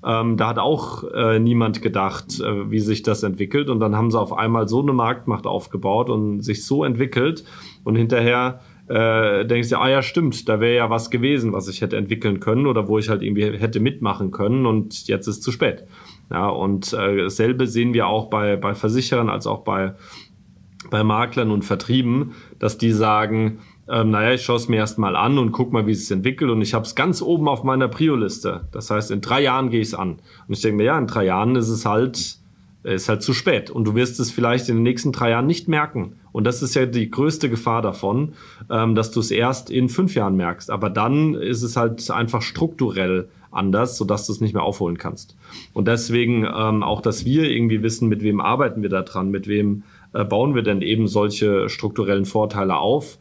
Ähm, 0.04 0.36
da 0.36 0.48
hat 0.48 0.58
auch 0.58 1.04
äh, 1.14 1.38
niemand 1.38 1.82
gedacht, 1.82 2.40
äh, 2.40 2.68
wie 2.68 2.80
sich 2.80 3.04
das 3.04 3.22
entwickelt. 3.22 3.70
Und 3.70 3.78
dann 3.78 3.94
haben 3.94 4.10
sie 4.10 4.20
auf 4.20 4.36
einmal 4.36 4.66
so 4.66 4.82
eine 4.82 4.92
Marktmacht 4.92 5.46
aufgebaut 5.46 6.10
und 6.10 6.42
sich 6.42 6.66
so 6.66 6.82
entwickelt. 6.82 7.44
Und 7.84 7.94
hinterher 7.94 8.60
äh, 8.88 9.44
denkst 9.44 9.70
du, 9.70 9.78
ah 9.78 9.88
ja, 9.88 10.02
stimmt, 10.02 10.48
da 10.48 10.60
wäre 10.60 10.76
ja 10.76 10.90
was 10.90 11.10
gewesen, 11.10 11.52
was 11.52 11.68
ich 11.68 11.80
hätte 11.80 11.96
entwickeln 11.96 12.40
können 12.40 12.66
oder 12.66 12.88
wo 12.88 12.98
ich 12.98 13.08
halt 13.08 13.22
irgendwie 13.22 13.44
hätte 13.44 13.80
mitmachen 13.80 14.30
können 14.30 14.66
und 14.66 15.06
jetzt 15.08 15.26
ist 15.26 15.42
zu 15.42 15.50
spät. 15.50 15.84
Ja, 16.30 16.48
und 16.48 16.92
äh, 16.92 17.16
dasselbe 17.16 17.66
sehen 17.66 17.94
wir 17.94 18.08
auch 18.08 18.28
bei, 18.28 18.56
bei 18.56 18.74
Versicherern 18.74 19.28
als 19.28 19.46
auch 19.46 19.60
bei, 19.60 19.94
bei 20.90 21.04
Maklern 21.04 21.50
und 21.50 21.64
Vertrieben, 21.64 22.32
dass 22.58 22.78
die 22.78 22.92
sagen, 22.92 23.60
ähm, 23.88 24.10
naja, 24.10 24.34
ich 24.34 24.42
schaue 24.42 24.56
es 24.56 24.68
mir 24.68 24.76
erst 24.76 24.98
mal 24.98 25.14
an 25.14 25.38
und 25.38 25.52
guck 25.52 25.72
mal, 25.72 25.86
wie 25.86 25.92
es 25.92 26.08
sich 26.08 26.16
entwickelt. 26.16 26.50
Und 26.50 26.60
ich 26.62 26.74
habe 26.74 26.84
es 26.84 26.94
ganz 26.94 27.22
oben 27.22 27.48
auf 27.48 27.62
meiner 27.62 27.88
Prio-Liste. 27.88 28.68
Das 28.72 28.90
heißt, 28.90 29.10
in 29.10 29.20
drei 29.20 29.42
Jahren 29.42 29.70
gehe 29.70 29.80
ich 29.80 29.88
es 29.88 29.94
an. 29.94 30.18
Und 30.48 30.54
ich 30.54 30.60
denke 30.60 30.78
mir, 30.78 30.84
ja, 30.84 30.98
in 30.98 31.06
drei 31.06 31.24
Jahren 31.24 31.54
ist 31.54 31.68
es 31.68 31.86
halt, 31.86 32.38
ist 32.82 33.08
halt 33.08 33.22
zu 33.22 33.32
spät. 33.32 33.70
Und 33.70 33.84
du 33.84 33.94
wirst 33.94 34.18
es 34.18 34.32
vielleicht 34.32 34.68
in 34.68 34.76
den 34.76 34.82
nächsten 34.82 35.12
drei 35.12 35.30
Jahren 35.30 35.46
nicht 35.46 35.68
merken. 35.68 36.16
Und 36.32 36.44
das 36.44 36.62
ist 36.62 36.74
ja 36.74 36.86
die 36.86 37.10
größte 37.10 37.48
Gefahr 37.48 37.80
davon, 37.80 38.32
ähm, 38.70 38.96
dass 38.96 39.12
du 39.12 39.20
es 39.20 39.30
erst 39.30 39.70
in 39.70 39.88
fünf 39.88 40.16
Jahren 40.16 40.34
merkst. 40.34 40.70
Aber 40.70 40.90
dann 40.90 41.34
ist 41.34 41.62
es 41.62 41.76
halt 41.76 42.10
einfach 42.10 42.42
strukturell 42.42 43.28
anders, 43.56 43.96
sodass 43.96 44.26
du 44.26 44.32
es 44.32 44.40
nicht 44.40 44.54
mehr 44.54 44.62
aufholen 44.62 44.98
kannst. 44.98 45.36
Und 45.72 45.88
deswegen 45.88 46.44
ähm, 46.44 46.82
auch, 46.82 47.00
dass 47.00 47.24
wir 47.24 47.50
irgendwie 47.50 47.82
wissen, 47.82 48.08
mit 48.08 48.22
wem 48.22 48.40
arbeiten 48.40 48.82
wir 48.82 48.90
da 48.90 49.02
dran, 49.02 49.30
mit 49.30 49.48
wem 49.48 49.82
äh, 50.12 50.24
bauen 50.24 50.54
wir 50.54 50.62
denn 50.62 50.82
eben 50.82 51.08
solche 51.08 51.68
strukturellen 51.68 52.24
Vorteile 52.24 52.76
auf. 52.76 53.18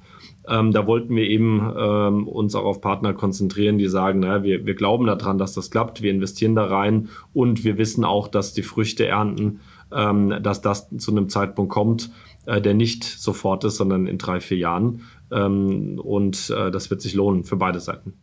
Ähm, 0.48 0.72
da 0.72 0.86
wollten 0.86 1.16
wir 1.16 1.28
eben 1.28 1.74
ähm, 1.78 2.28
uns 2.28 2.56
auch 2.56 2.66
auf 2.66 2.82
Partner 2.82 3.14
konzentrieren, 3.14 3.78
die 3.78 3.88
sagen, 3.88 4.20
naja, 4.20 4.44
wir, 4.44 4.66
wir 4.66 4.76
glauben 4.76 5.06
daran, 5.06 5.38
dass 5.38 5.54
das 5.54 5.72
klappt, 5.72 6.02
wir 6.02 6.12
investieren 6.12 6.56
da 6.56 6.66
rein 6.66 7.10
und 7.34 7.64
wir 7.64 7.78
wissen 7.78 8.04
auch, 8.04 8.28
dass 8.28 8.54
die 8.54 8.62
Früchte 8.62 9.08
ernten, 9.08 9.60
ähm, 9.92 10.36
dass 10.44 10.62
das 10.62 10.90
zu 10.98 11.12
einem 11.12 11.30
Zeitpunkt 11.30 11.72
kommt, 11.72 12.12
äh, 12.46 12.62
der 12.62 12.76
nicht 12.76 13.04
sofort 13.04 13.64
ist, 13.64 13.78
sondern 13.78 14.08
in 14.08 14.18
drei, 14.18 14.40
vier 14.40 14.58
Jahren. 14.58 15.02
Ähm, 15.32 16.00
und 16.00 16.50
äh, 16.56 16.70
das 16.70 16.90
wird 16.90 17.02
sich 17.02 17.16
lohnen 17.16 17.44
für 17.44 17.56
beide 17.56 17.80
Seiten. 17.80 18.14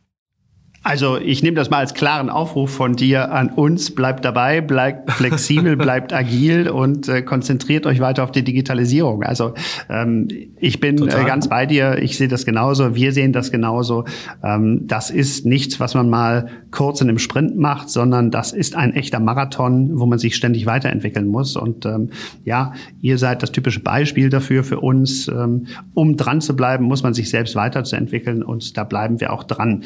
Also 0.85 1.17
ich 1.17 1.43
nehme 1.43 1.57
das 1.57 1.71
mal 1.71 1.79
als 1.79 1.95
klaren 1.95 2.29
Aufruf 2.29 2.71
von 2.71 2.97
dir 2.97 3.33
an 3.33 3.51
uns. 3.51 3.95
Bleibt 3.95 4.25
dabei, 4.25 4.61
bleibt 4.61 5.13
flexibel, 5.13 5.77
bleibt 5.79 6.13
agil 6.13 6.69
und 6.69 7.09
äh, 7.09 7.23
konzentriert 7.23 7.87
euch 7.87 8.01
weiter 8.01 8.25
auf 8.25 8.33
die 8.33 8.43
Digitalisierung. 8.43 9.23
Also 9.23 9.55
ähm, 9.89 10.29
ich 10.59 10.81
bin 10.81 11.07
äh, 11.07 11.25
ganz 11.25 11.49
bei 11.49 11.67
dir. 11.67 11.99
Ich 11.99 12.17
sehe 12.19 12.27
das 12.27 12.45
genauso. 12.45 12.97
Wir 12.97 13.13
sehen 13.13 13.33
das 13.33 13.53
genauso. 13.53 14.05
Ähm, 14.43 14.87
das 14.89 15.11
ist 15.11 15.47
nichts, 15.47 15.79
was 15.79 15.95
man 15.95 16.11
mal 16.11 16.49
kurz 16.73 17.01
in 17.01 17.09
einem 17.09 17.19
Sprint 17.19 17.57
macht, 17.57 17.89
sondern 17.89 18.33
das 18.33 18.53
ist 18.53 18.75
ein 18.75 18.93
echter 18.93 19.21
Marathon, 19.21 20.01
wo 20.01 20.07
man 20.07 20.19
sich 20.19 20.35
ständig 20.35 20.67
weiterentwickeln 20.67 21.29
muss. 21.29 21.55
Und 21.55 21.87
ähm, 21.87 22.11
ja, 22.45 22.73
ihr 23.01 23.19
seid 23.19 23.43
das 23.43 23.53
typische 23.53 23.81
Beispiel 23.81 24.31
dafür 24.31 24.65
für 24.65 24.81
uns. 24.81 25.29
Ähm, 25.29 25.67
um 25.95 26.17
dran 26.17 26.41
zu 26.41 26.57
bleiben, 26.57 26.85
muss 26.87 27.05
man 27.05 27.15
sich 27.15 27.31
selbst 27.31 27.55
weiterzuentwickeln 27.55 28.43
und 28.43 28.77
da 28.77 28.83
bleiben 28.83 29.21
wir 29.21 29.33
auch 29.33 29.45
dran. 29.45 29.85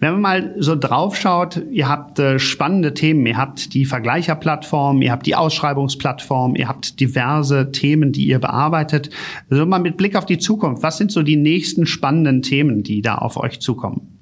Wenn 0.00 0.12
wir 0.12 0.18
mal 0.18 0.37
mal 0.40 0.54
so 0.58 0.76
draufschaut, 0.76 1.62
ihr 1.70 1.88
habt 1.88 2.18
äh, 2.18 2.38
spannende 2.38 2.94
Themen, 2.94 3.26
ihr 3.26 3.36
habt 3.36 3.74
die 3.74 3.84
Vergleicherplattform, 3.84 5.02
ihr 5.02 5.12
habt 5.12 5.26
die 5.26 5.34
Ausschreibungsplattform, 5.34 6.56
ihr 6.56 6.68
habt 6.68 7.00
diverse 7.00 7.70
Themen, 7.72 8.12
die 8.12 8.26
ihr 8.26 8.38
bearbeitet. 8.38 9.10
So 9.50 9.64
mal 9.66 9.78
mit 9.78 9.96
Blick 9.96 10.16
auf 10.16 10.26
die 10.26 10.38
Zukunft, 10.38 10.82
was 10.82 10.98
sind 10.98 11.12
so 11.12 11.22
die 11.22 11.36
nächsten 11.36 11.86
spannenden 11.86 12.42
Themen, 12.42 12.82
die 12.82 13.02
da 13.02 13.16
auf 13.16 13.36
euch 13.36 13.60
zukommen? 13.60 14.18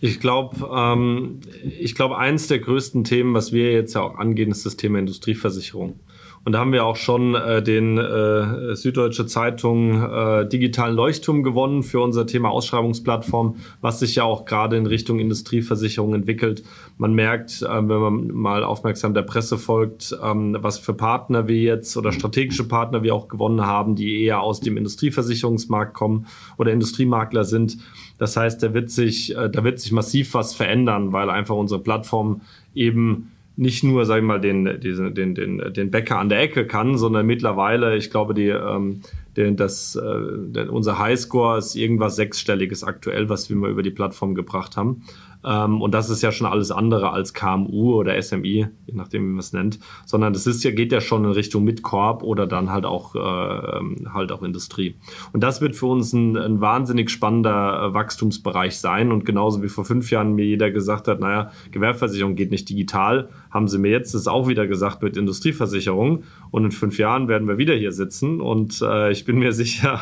Ich 0.00 0.20
glaube, 0.20 0.68
ähm, 0.72 1.40
ich 1.78 1.96
glaube, 1.96 2.18
eins 2.18 2.46
der 2.46 2.60
größten 2.60 3.02
Themen, 3.02 3.34
was 3.34 3.52
wir 3.52 3.72
jetzt 3.72 3.94
ja 3.94 4.02
auch 4.02 4.16
angehen, 4.16 4.50
ist 4.50 4.64
das 4.64 4.76
Thema 4.76 5.00
Industrieversicherung. 5.00 5.98
Und 6.44 6.52
da 6.52 6.60
haben 6.60 6.72
wir 6.72 6.84
auch 6.84 6.96
schon 6.96 7.34
äh, 7.34 7.62
den 7.62 7.98
äh, 7.98 8.74
Süddeutsche 8.74 9.26
Zeitung 9.26 10.02
äh, 10.02 10.48
digitalen 10.48 10.94
Leuchtturm 10.94 11.42
gewonnen 11.42 11.82
für 11.82 12.00
unser 12.00 12.26
Thema 12.26 12.50
Ausschreibungsplattform, 12.50 13.56
was 13.80 14.00
sich 14.00 14.14
ja 14.14 14.24
auch 14.24 14.44
gerade 14.44 14.76
in 14.76 14.86
Richtung 14.86 15.18
Industrieversicherung 15.18 16.14
entwickelt. 16.14 16.62
Man 16.96 17.14
merkt, 17.14 17.62
äh, 17.62 17.66
wenn 17.68 17.88
man 17.88 18.26
mal 18.28 18.64
aufmerksam 18.64 19.14
der 19.14 19.22
Presse 19.22 19.58
folgt, 19.58 20.16
ähm, 20.22 20.56
was 20.60 20.78
für 20.78 20.94
Partner 20.94 21.48
wir 21.48 21.60
jetzt 21.60 21.96
oder 21.96 22.12
strategische 22.12 22.64
Partner 22.64 23.02
wir 23.02 23.14
auch 23.14 23.28
gewonnen 23.28 23.64
haben, 23.66 23.94
die 23.94 24.24
eher 24.24 24.40
aus 24.40 24.60
dem 24.60 24.76
Industrieversicherungsmarkt 24.76 25.94
kommen 25.94 26.26
oder 26.56 26.72
Industriemakler 26.72 27.44
sind. 27.44 27.78
Das 28.18 28.36
heißt, 28.36 28.62
da 28.62 28.74
wird 28.74 28.90
sich, 28.90 29.36
äh, 29.36 29.50
da 29.50 29.64
wird 29.64 29.80
sich 29.80 29.92
massiv 29.92 30.34
was 30.34 30.54
verändern, 30.54 31.12
weil 31.12 31.30
einfach 31.30 31.56
unsere 31.56 31.80
Plattform 31.80 32.40
eben 32.74 33.32
nicht 33.58 33.82
nur, 33.82 34.04
sag 34.06 34.18
ich 34.18 34.24
mal, 34.24 34.40
den, 34.40 34.64
den, 34.64 35.14
den, 35.14 35.34
den, 35.34 35.72
den 35.72 35.90
Bäcker 35.90 36.18
an 36.18 36.28
der 36.28 36.40
Ecke 36.40 36.64
kann, 36.64 36.96
sondern 36.96 37.26
mittlerweile, 37.26 37.96
ich 37.96 38.08
glaube, 38.08 38.32
die, 38.32 38.50
ähm, 38.50 39.00
den, 39.36 39.56
das, 39.56 39.96
äh, 39.96 40.60
unser 40.68 41.00
Highscore 41.00 41.58
ist 41.58 41.74
irgendwas 41.74 42.14
sechsstelliges 42.14 42.84
aktuell, 42.84 43.28
was 43.28 43.50
wir 43.50 43.56
mal 43.56 43.68
über 43.68 43.82
die 43.82 43.90
Plattform 43.90 44.36
gebracht 44.36 44.76
haben. 44.76 45.02
Ähm, 45.44 45.80
und 45.80 45.94
das 45.94 46.10
ist 46.10 46.22
ja 46.22 46.32
schon 46.32 46.46
alles 46.46 46.70
andere 46.70 47.10
als 47.10 47.32
KMU 47.32 47.94
oder 47.94 48.20
SMI, 48.20 48.66
je 48.86 48.94
nachdem, 48.94 49.22
wie 49.22 49.30
man 49.30 49.38
es 49.38 49.52
nennt, 49.52 49.78
sondern 50.04 50.32
das 50.32 50.46
ist 50.46 50.64
ja, 50.64 50.70
geht 50.70 50.92
ja 50.92 51.00
schon 51.00 51.24
in 51.24 51.30
Richtung 51.30 51.64
Mitkorb 51.64 52.22
oder 52.22 52.46
dann 52.46 52.70
halt 52.70 52.84
auch, 52.84 53.14
äh, 53.14 54.08
halt 54.12 54.32
auch 54.32 54.42
Industrie. 54.42 54.96
Und 55.32 55.42
das 55.42 55.60
wird 55.60 55.76
für 55.76 55.86
uns 55.86 56.12
ein, 56.12 56.36
ein 56.36 56.60
wahnsinnig 56.60 57.10
spannender 57.10 57.90
äh, 57.90 57.94
Wachstumsbereich 57.94 58.78
sein. 58.78 59.12
Und 59.12 59.24
genauso 59.24 59.62
wie 59.62 59.68
vor 59.68 59.84
fünf 59.84 60.10
Jahren 60.10 60.34
mir 60.34 60.44
jeder 60.44 60.70
gesagt 60.70 61.08
hat, 61.08 61.20
naja, 61.20 61.50
Gewerbeversicherung 61.70 62.34
geht 62.34 62.50
nicht 62.50 62.68
digital, 62.68 63.28
haben 63.50 63.68
sie 63.68 63.78
mir 63.78 63.90
jetzt 63.90 64.14
das 64.14 64.26
auch 64.26 64.48
wieder 64.48 64.66
gesagt 64.66 65.02
mit 65.02 65.16
Industrieversicherung. 65.16 66.24
Und 66.50 66.64
in 66.64 66.72
fünf 66.72 66.98
Jahren 66.98 67.28
werden 67.28 67.46
wir 67.46 67.58
wieder 67.58 67.74
hier 67.74 67.92
sitzen. 67.92 68.40
Und 68.40 68.82
äh, 68.82 69.12
ich 69.12 69.24
bin 69.24 69.38
mir 69.38 69.52
sicher, 69.58 70.00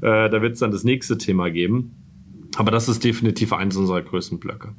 äh, 0.00 0.28
da 0.28 0.42
wird 0.42 0.54
es 0.54 0.60
dann 0.60 0.70
das 0.70 0.84
nächste 0.84 1.16
Thema 1.18 1.50
geben. 1.50 2.05
Aber 2.56 2.70
das 2.70 2.88
ist 2.88 3.04
definitiv 3.04 3.52
eins 3.52 3.76
unserer 3.76 4.02
größten 4.02 4.38
Blöcke. 4.40 4.70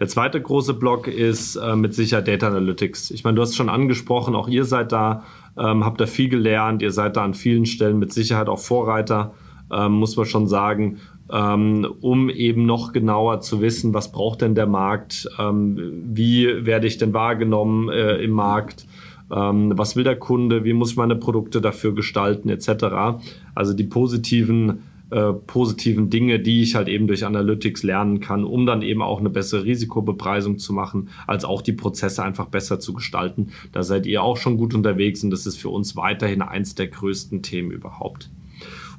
Der 0.00 0.08
zweite 0.08 0.40
große 0.40 0.74
Block 0.74 1.06
ist 1.06 1.56
äh, 1.56 1.76
mit 1.76 1.94
Sicherheit 1.94 2.26
Data 2.26 2.48
Analytics. 2.48 3.10
Ich 3.10 3.22
meine, 3.22 3.36
du 3.36 3.42
hast 3.42 3.54
schon 3.54 3.68
angesprochen, 3.68 4.34
auch 4.34 4.48
ihr 4.48 4.64
seid 4.64 4.92
da, 4.92 5.24
ähm, 5.56 5.84
habt 5.84 6.00
da 6.00 6.06
viel 6.06 6.28
gelernt, 6.28 6.82
ihr 6.82 6.90
seid 6.90 7.16
da 7.16 7.24
an 7.24 7.34
vielen 7.34 7.66
Stellen 7.66 7.98
mit 7.98 8.12
Sicherheit 8.12 8.48
auch 8.48 8.58
Vorreiter, 8.58 9.34
ähm, 9.70 9.92
muss 9.92 10.16
man 10.16 10.24
schon 10.24 10.46
sagen, 10.46 10.98
ähm, 11.30 11.86
um 12.00 12.30
eben 12.30 12.64
noch 12.64 12.92
genauer 12.92 13.40
zu 13.40 13.60
wissen, 13.60 13.92
was 13.92 14.10
braucht 14.10 14.40
denn 14.40 14.54
der 14.54 14.66
Markt, 14.66 15.28
ähm, 15.38 15.76
wie 16.06 16.64
werde 16.64 16.86
ich 16.86 16.96
denn 16.96 17.12
wahrgenommen 17.12 17.90
äh, 17.90 18.16
im 18.16 18.30
Markt, 18.30 18.86
ähm, 19.30 19.72
was 19.76 19.96
will 19.96 20.04
der 20.04 20.16
Kunde, 20.16 20.64
wie 20.64 20.72
muss 20.72 20.92
ich 20.92 20.96
meine 20.96 21.16
Produkte 21.16 21.60
dafür 21.60 21.94
gestalten, 21.94 22.48
etc. 22.48 23.20
Also 23.54 23.74
die 23.74 23.84
positiven 23.84 24.84
äh, 25.10 25.32
positiven 25.32 26.10
Dinge, 26.10 26.38
die 26.38 26.62
ich 26.62 26.74
halt 26.74 26.88
eben 26.88 27.06
durch 27.06 27.24
Analytics 27.24 27.82
lernen 27.82 28.20
kann, 28.20 28.44
um 28.44 28.66
dann 28.66 28.82
eben 28.82 29.00
auch 29.00 29.20
eine 29.20 29.30
bessere 29.30 29.64
Risikobepreisung 29.64 30.58
zu 30.58 30.72
machen, 30.72 31.08
als 31.26 31.44
auch 31.44 31.62
die 31.62 31.72
Prozesse 31.72 32.22
einfach 32.22 32.46
besser 32.46 32.78
zu 32.78 32.92
gestalten. 32.92 33.48
Da 33.72 33.82
seid 33.82 34.06
ihr 34.06 34.22
auch 34.22 34.36
schon 34.36 34.58
gut 34.58 34.74
unterwegs 34.74 35.24
und 35.24 35.30
das 35.30 35.46
ist 35.46 35.56
für 35.56 35.70
uns 35.70 35.96
weiterhin 35.96 36.42
eins 36.42 36.74
der 36.74 36.88
größten 36.88 37.42
Themen 37.42 37.70
überhaupt. 37.70 38.30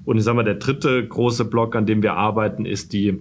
Und 0.06 0.18
ich 0.18 0.24
sage 0.24 0.38
mal, 0.38 0.44
der 0.44 0.56
dritte 0.56 1.06
große 1.08 1.46
Block, 1.46 1.76
an 1.76 1.86
dem 1.86 2.02
wir 2.02 2.14
arbeiten, 2.14 2.66
ist 2.66 2.94
die 2.94 3.20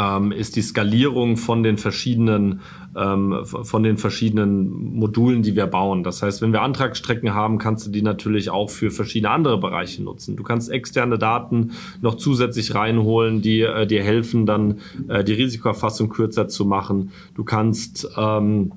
ähm, 0.00 0.32
ist 0.32 0.56
die 0.56 0.62
Skalierung 0.62 1.36
von 1.36 1.62
den 1.62 1.76
verschiedenen 1.76 2.60
ähm, 2.96 3.44
von 3.44 3.82
den 3.84 3.98
verschiedenen 3.98 4.96
Modulen, 4.96 5.42
die 5.42 5.54
wir 5.54 5.66
bauen. 5.66 6.02
Das 6.02 6.22
heißt, 6.22 6.42
wenn 6.42 6.52
wir 6.52 6.62
Antragsstrecken 6.62 7.34
haben, 7.34 7.58
kannst 7.58 7.86
du 7.86 7.90
die 7.90 8.02
natürlich 8.02 8.50
auch 8.50 8.68
für 8.68 8.90
verschiedene 8.90 9.30
andere 9.30 9.58
Bereiche 9.58 10.02
nutzen. 10.02 10.36
Du 10.36 10.42
kannst 10.42 10.70
externe 10.70 11.16
Daten 11.16 11.72
noch 12.00 12.16
zusätzlich 12.16 12.74
reinholen, 12.74 13.42
die 13.42 13.60
äh, 13.60 13.86
dir 13.86 14.02
helfen, 14.02 14.46
dann 14.46 14.78
äh, 15.08 15.22
die 15.22 15.34
Risikoerfassung 15.34 16.08
kürzer 16.08 16.48
zu 16.48 16.64
machen. 16.64 17.12
Du 17.34 17.44
kannst 17.44 18.08
ähm, 18.16 18.72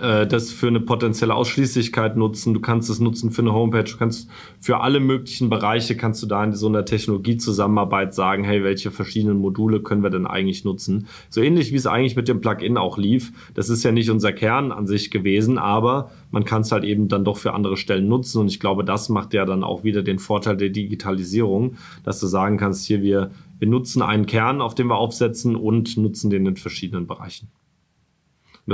äh, 0.00 0.26
das 0.26 0.50
für 0.50 0.68
eine 0.68 0.80
potenzielle 0.80 1.34
Ausschließlichkeit 1.34 2.16
nutzen, 2.16 2.54
du 2.54 2.60
kannst 2.60 2.90
es 2.90 3.00
nutzen 3.00 3.30
für 3.30 3.42
eine 3.42 3.52
Homepage, 3.52 3.84
du 3.84 3.96
kannst 3.96 4.28
für 4.60 4.80
alle 4.80 5.00
möglichen 5.00 5.50
Bereiche 5.50 5.96
kannst 5.96 6.22
du 6.22 6.26
da 6.26 6.44
in 6.44 6.52
so 6.52 6.68
einer 6.68 6.84
Technologiezusammenarbeit 6.84 8.14
sagen, 8.14 8.44
hey, 8.44 8.62
welche 8.64 8.90
verschiedenen 8.90 9.38
Module 9.38 9.80
können 9.80 10.02
wir 10.02 10.10
denn 10.10 10.26
eigentlich 10.26 10.64
nutzen? 10.64 11.06
So 11.30 11.40
ähnlich 11.40 11.72
wie 11.72 11.76
es 11.76 11.86
eigentlich 11.86 12.16
mit 12.16 12.28
dem 12.28 12.40
Plugin 12.40 12.76
auch 12.76 12.98
lief. 12.98 13.32
Das 13.54 13.68
ist 13.68 13.82
ja 13.82 13.92
nicht 13.92 14.10
unser 14.10 14.32
Kern 14.32 14.72
an 14.72 14.86
sich 14.86 15.10
gewesen, 15.10 15.58
aber 15.58 16.10
man 16.30 16.44
kann 16.44 16.62
es 16.62 16.72
halt 16.72 16.84
eben 16.84 17.08
dann 17.08 17.24
doch 17.24 17.36
für 17.36 17.54
andere 17.54 17.76
Stellen 17.76 18.08
nutzen 18.08 18.40
und 18.40 18.48
ich 18.48 18.60
glaube, 18.60 18.84
das 18.84 19.08
macht 19.08 19.34
ja 19.34 19.44
dann 19.44 19.64
auch 19.64 19.84
wieder 19.84 20.02
den 20.02 20.18
Vorteil 20.18 20.56
der 20.56 20.70
Digitalisierung, 20.70 21.76
dass 22.04 22.20
du 22.20 22.26
sagen 22.26 22.56
kannst, 22.56 22.86
hier 22.86 23.02
wir 23.02 23.30
wir 23.58 23.68
nutzen 23.68 24.02
einen 24.02 24.26
Kern, 24.26 24.60
auf 24.60 24.74
dem 24.74 24.86
wir 24.86 24.96
aufsetzen 24.96 25.56
und 25.56 25.96
nutzen 25.96 26.30
den 26.30 26.46
in 26.46 26.56
verschiedenen 26.56 27.06
Bereichen. 27.06 27.48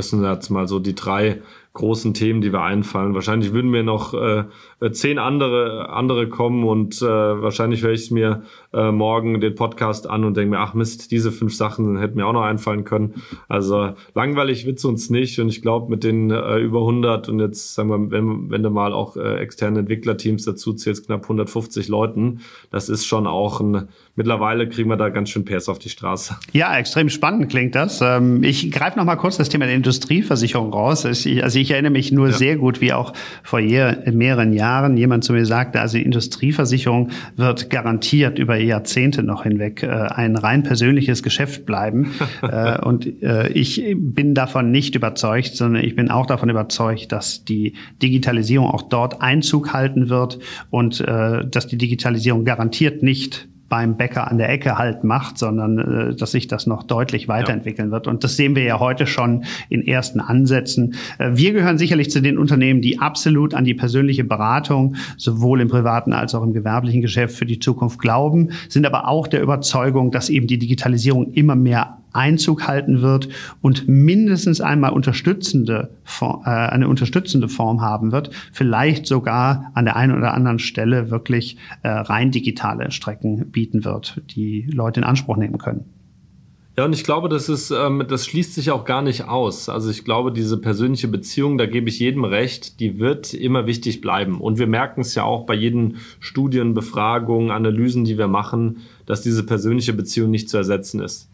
Sind 0.02 0.24
jetzt 0.24 0.50
mal 0.50 0.66
so 0.68 0.78
die 0.78 0.94
drei 0.94 1.40
großen 1.75 2.15
Themen, 2.15 2.41
die 2.41 2.53
wir 2.53 2.63
einfallen. 2.63 3.15
Wahrscheinlich 3.15 3.53
würden 3.53 3.69
mir 3.69 3.83
noch 3.83 4.15
äh, 4.15 4.45
zehn 4.93 5.19
andere 5.19 5.91
andere 5.91 6.29
kommen 6.29 6.63
und 6.63 7.03
äh, 7.03 7.05
wahrscheinlich 7.05 7.83
höre 7.83 7.93
ich 7.93 8.13
mir 8.13 8.45
äh, 8.73 8.93
morgen 8.93 9.41
den 9.41 9.57
Podcast 9.57 10.09
an 10.09 10.25
und 10.25 10.37
denke 10.37 10.51
mir, 10.51 10.61
ach 10.61 10.75
Mist, 10.75 11.11
diese 11.11 11.33
fünf 11.33 11.53
Sachen 11.55 11.99
hätten 11.99 12.17
mir 12.17 12.27
auch 12.27 12.33
noch 12.33 12.45
einfallen 12.45 12.85
können. 12.85 13.23
Also 13.49 13.91
langweilig 14.15 14.67
wird's 14.67 14.85
uns 14.85 15.11
nicht 15.11 15.41
und 15.41 15.49
ich 15.49 15.63
glaube 15.63 15.91
mit 15.91 16.05
den 16.05 16.31
äh, 16.31 16.59
über 16.59 16.79
100 16.79 17.29
und 17.29 17.41
jetzt 17.41 17.75
sagen 17.75 17.89
wir, 17.89 18.11
wenn, 18.13 18.51
wenn 18.51 18.63
du 18.63 18.71
mal 18.71 18.93
auch 18.93 19.17
äh, 19.17 19.39
externe 19.39 19.81
Entwicklerteams 19.81 20.45
dazu 20.45 20.75
zählst, 20.75 21.07
knapp 21.07 21.25
150 21.25 21.89
Leuten, 21.89 22.41
das 22.71 22.89
ist 22.89 23.05
schon 23.05 23.27
auch 23.27 23.61
ein, 23.61 23.89
mittlerweile 24.15 24.69
kriegen 24.69 24.89
wir 24.91 24.97
da 24.97 25.09
ganz 25.09 25.31
schön 25.31 25.45
PS 25.45 25.69
auf 25.69 25.81
die 25.81 25.89
Straße. 25.89 26.37
Ja, 26.53 26.77
extrem 26.79 27.09
spannend 27.09 27.51
klingt 27.51 27.75
das. 27.75 28.01
Ähm, 28.01 28.45
ich 28.45 28.71
greife 28.71 28.97
noch 28.97 29.05
mal 29.05 29.17
kurz 29.17 29.39
das 29.39 29.49
Thema 29.49 29.67
der 29.67 29.75
Industrieversicherung 29.75 30.73
raus. 30.73 31.05
Also 31.05 31.59
ich 31.59 31.63
ich 31.63 31.63
erinnere 31.70 31.92
mich 31.92 32.12
nur 32.12 32.29
ja. 32.29 32.33
sehr 32.33 32.57
gut, 32.57 32.81
wie 32.81 32.92
auch 32.92 33.12
vor 33.42 33.61
mehreren 33.61 34.53
Jahren 34.53 34.96
jemand 34.96 35.24
zu 35.24 35.33
mir 35.33 35.46
sagte, 35.46 35.81
also 35.81 35.98
die 35.98 36.05
Industrieversicherung 36.05 37.11
wird 37.37 37.70
garantiert 37.70 38.38
über 38.38 38.57
Jahrzehnte 38.57 39.22
noch 39.22 39.44
hinweg 39.44 39.83
äh, 39.83 39.88
ein 39.88 40.37
rein 40.37 40.62
persönliches 40.62 41.22
Geschäft 41.22 41.66
bleiben. 41.66 42.12
äh, 42.42 42.81
und 42.81 43.22
äh, 43.22 43.48
ich 43.48 43.94
bin 43.96 44.35
davon 44.35 44.70
nicht 44.70 44.94
überzeugt, 44.94 45.57
sondern 45.57 45.85
ich 45.85 45.96
bin 45.96 46.11
auch 46.11 46.27
davon 46.27 46.48
überzeugt, 46.48 47.12
dass 47.12 47.44
die 47.44 47.74
Digitalisierung 48.03 48.68
auch 48.68 48.83
dort 48.83 49.20
Einzug 49.20 49.72
halten 49.72 50.09
wird 50.09 50.38
und 50.70 51.00
äh, 51.00 51.46
dass 51.48 51.66
die 51.66 51.79
Digitalisierung 51.79 52.44
garantiert 52.44 53.03
nicht 53.03 53.48
beim 53.68 53.96
Bäcker 53.96 54.31
an 54.31 54.38
der 54.38 54.50
Ecke 54.50 54.79
halt 54.79 55.05
macht, 55.05 55.38
sondern 55.38 55.79
äh, 55.79 56.14
dass 56.14 56.33
sich 56.33 56.48
das 56.48 56.66
noch 56.66 56.83
deutlich 56.83 57.29
weiterentwickeln 57.29 57.88
ja. 57.88 57.92
wird. 57.92 58.07
Und 58.07 58.24
das 58.24 58.37
sehen 58.37 58.55
wir 58.57 58.62
ja 58.62 58.79
heute 58.79 59.07
schon 59.07 59.44
in 59.68 59.87
ersten 59.87 60.20
Ansätzen. 60.20 60.94
Äh, 61.18 61.31
wir 61.35 61.53
gehören 61.53 61.79
sicherlich 61.79 62.11
zu 62.11 62.20
den 62.20 62.38
Unternehmen, 62.38 62.83
die 62.83 62.98
absolut 62.98 63.55
an 63.55 63.64
die 63.64 63.74
persönliche 63.74 64.24
Beratung 64.24 64.96
sowohl 65.16 65.61
im 65.61 65.68
privaten 65.68 66.12
als 66.12 66.35
auch 66.35 66.42
im 66.42 66.53
gewerblichen 66.53 67.00
Geschäft 67.00 67.37
für 67.37 67.46
die 67.46 67.59
Zukunft 67.59 67.98
glauben, 67.98 68.50
sind 68.68 68.87
aber 68.87 69.09
auch 69.09 69.27
der 69.27 69.42
Überzeugung, 69.42 70.11
dass 70.11 70.29
eben 70.29 70.46
die 70.46 70.59
Digitalisierung 70.59 71.33
immer 71.33 71.57
mehr 71.57 71.98
Einzug 72.14 72.66
halten 72.66 73.03
wird 73.03 73.29
und 73.61 73.88
mindestens 73.88 74.61
einmal 74.61 74.92
unterstützende, 74.92 75.90
äh, 76.20 76.48
eine 76.48 76.88
unterstützende 76.88 77.48
Form 77.48 77.83
haben 77.83 78.12
wird, 78.12 78.31
vielleicht 78.53 79.07
sogar 79.07 79.70
an 79.74 79.85
der 79.85 79.96
einen 79.96 80.16
oder 80.16 80.35
anderen 80.35 80.59
Stelle 80.59 81.11
wirklich 81.11 81.59
äh, 81.83 81.88
rein 81.88 82.31
digitale 82.31 82.90
Strecken 82.90 83.50
bieten 83.50 83.85
wird, 83.85 84.22
die 84.35 84.62
Leute 84.72 85.00
in 85.00 85.05
Anspruch 85.05 85.37
nehmen 85.37 85.59
können. 85.59 85.85
Ja, 86.77 86.85
und 86.85 86.92
ich 86.92 87.05
glaube, 87.05 87.29
das 87.29 87.48
ist, 87.48 87.70
ähm, 87.70 88.05
das 88.09 88.27
schließt 88.27 88.53
sich 88.53 88.72
auch 88.72 88.85
gar 88.85 89.00
nicht 89.00 89.29
aus. 89.29 89.68
Also 89.68 89.90
ich 89.90 90.05
glaube, 90.05 90.33
diese 90.33 90.59
persönliche 90.59 91.07
Beziehung, 91.07 91.57
da 91.57 91.66
gebe 91.66 91.88
ich 91.88 92.00
jedem 92.00 92.24
recht, 92.24 92.81
die 92.81 92.98
wird 92.98 93.33
immer 93.33 93.66
wichtig 93.66 94.00
bleiben. 94.00 94.40
Und 94.40 94.59
wir 94.59 94.66
merken 94.66 95.03
es 95.03 95.14
ja 95.14 95.22
auch 95.22 95.46
bei 95.46 95.55
jeden 95.55 95.98
Studien, 96.18 96.74
Befragungen, 96.74 97.53
Analysen, 97.53 98.05
die 98.05 98.18
wir 98.18 98.27
machen, 98.27 98.79
dass 99.07 99.22
diese 99.22 99.46
persönliche 99.46 99.92
Beziehung 99.92 100.33
nicht 100.33 100.48
zu 100.48 100.57
ersetzen 100.57 101.00
ist. 101.00 101.29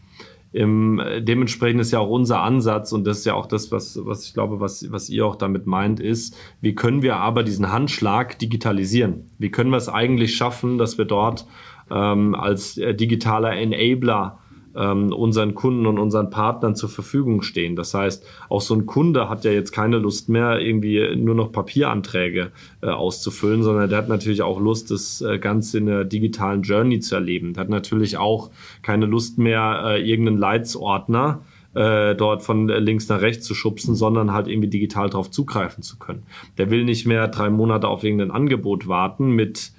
Im, 0.53 1.01
dementsprechend 1.19 1.79
ist 1.79 1.91
ja 1.91 1.99
auch 1.99 2.09
unser 2.09 2.41
Ansatz 2.41 2.91
und 2.91 3.07
das 3.07 3.19
ist 3.19 3.25
ja 3.25 3.35
auch 3.35 3.45
das, 3.45 3.71
was, 3.71 3.97
was 4.03 4.25
ich 4.25 4.33
glaube, 4.33 4.59
was, 4.59 4.91
was 4.91 5.09
ihr 5.09 5.25
auch 5.25 5.37
damit 5.37 5.65
meint, 5.65 6.01
ist, 6.01 6.35
wie 6.59 6.75
können 6.75 7.01
wir 7.01 7.15
aber 7.17 7.43
diesen 7.43 7.71
Handschlag 7.71 8.37
digitalisieren? 8.37 9.27
Wie 9.37 9.49
können 9.49 9.69
wir 9.69 9.77
es 9.77 9.87
eigentlich 9.87 10.35
schaffen, 10.35 10.77
dass 10.77 10.97
wir 10.97 11.05
dort 11.05 11.47
ähm, 11.89 12.35
als 12.35 12.77
äh, 12.77 12.93
digitaler 12.93 13.53
Enabler 13.53 14.40
ähm, 14.75 15.11
unseren 15.11 15.55
Kunden 15.55 15.85
und 15.85 15.99
unseren 15.99 16.29
Partnern 16.29 16.75
zur 16.75 16.89
Verfügung 16.89 17.41
stehen. 17.41 17.75
Das 17.75 17.93
heißt, 17.93 18.25
auch 18.49 18.61
so 18.61 18.73
ein 18.73 18.85
Kunde 18.85 19.29
hat 19.29 19.43
ja 19.43 19.51
jetzt 19.51 19.71
keine 19.71 19.97
Lust 19.97 20.29
mehr, 20.29 20.59
irgendwie 20.59 21.15
nur 21.15 21.35
noch 21.35 21.51
Papieranträge 21.51 22.51
äh, 22.81 22.87
auszufüllen, 22.87 23.63
sondern 23.63 23.89
der 23.89 23.97
hat 23.97 24.09
natürlich 24.09 24.41
auch 24.41 24.59
Lust, 24.59 24.91
das 24.91 25.21
äh, 25.21 25.39
Ganze 25.39 25.79
in 25.79 25.85
der 25.87 26.05
digitalen 26.05 26.61
Journey 26.61 26.99
zu 26.99 27.15
erleben. 27.15 27.53
Der 27.53 27.61
hat 27.61 27.69
natürlich 27.69 28.17
auch 28.17 28.51
keine 28.81 29.05
Lust 29.05 29.37
mehr, 29.37 29.83
äh, 29.85 30.09
irgendeinen 30.09 30.37
Leitsordner 30.37 31.41
dort 31.73 32.43
von 32.43 32.67
links 32.67 33.07
nach 33.07 33.21
rechts 33.21 33.45
zu 33.45 33.55
schubsen, 33.55 33.95
sondern 33.95 34.33
halt 34.33 34.49
irgendwie 34.49 34.67
digital 34.67 35.09
darauf 35.09 35.31
zugreifen 35.31 35.83
zu 35.83 35.97
können. 35.97 36.23
Der 36.57 36.69
will 36.69 36.83
nicht 36.83 37.07
mehr 37.07 37.29
drei 37.29 37.49
Monate 37.49 37.87
auf 37.87 38.03
irgendein 38.03 38.29
Angebot 38.29 38.89
warten 38.89 39.31
mit 39.31 39.71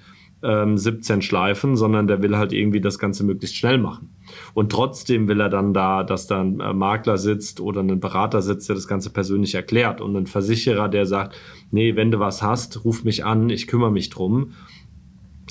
ähm, 0.43 0.77
17 0.77 1.21
Schleifen, 1.21 1.75
sondern 1.75 2.07
der 2.07 2.21
will 2.21 2.37
halt 2.37 2.51
irgendwie 2.53 2.81
das 2.81 2.99
Ganze 2.99 3.23
möglichst 3.23 3.55
schnell 3.55 3.77
machen. 3.77 4.09
Und 4.53 4.71
trotzdem 4.71 5.27
will 5.27 5.39
er 5.39 5.49
dann 5.49 5.73
da, 5.73 6.03
dass 6.03 6.27
da 6.27 6.41
ein 6.41 6.59
äh, 6.59 6.73
Makler 6.73 7.17
sitzt 7.17 7.59
oder 7.59 7.81
ein 7.81 7.99
Berater 7.99 8.41
sitzt, 8.41 8.69
der 8.69 8.75
das 8.75 8.87
Ganze 8.87 9.09
persönlich 9.09 9.55
erklärt 9.55 10.01
und 10.01 10.15
ein 10.15 10.27
Versicherer, 10.27 10.89
der 10.89 11.05
sagt, 11.05 11.35
nee, 11.71 11.95
wenn 11.95 12.11
du 12.11 12.19
was 12.19 12.41
hast, 12.41 12.83
ruf 12.85 13.03
mich 13.03 13.25
an, 13.25 13.49
ich 13.49 13.67
kümmere 13.67 13.91
mich 13.91 14.09
drum. 14.09 14.53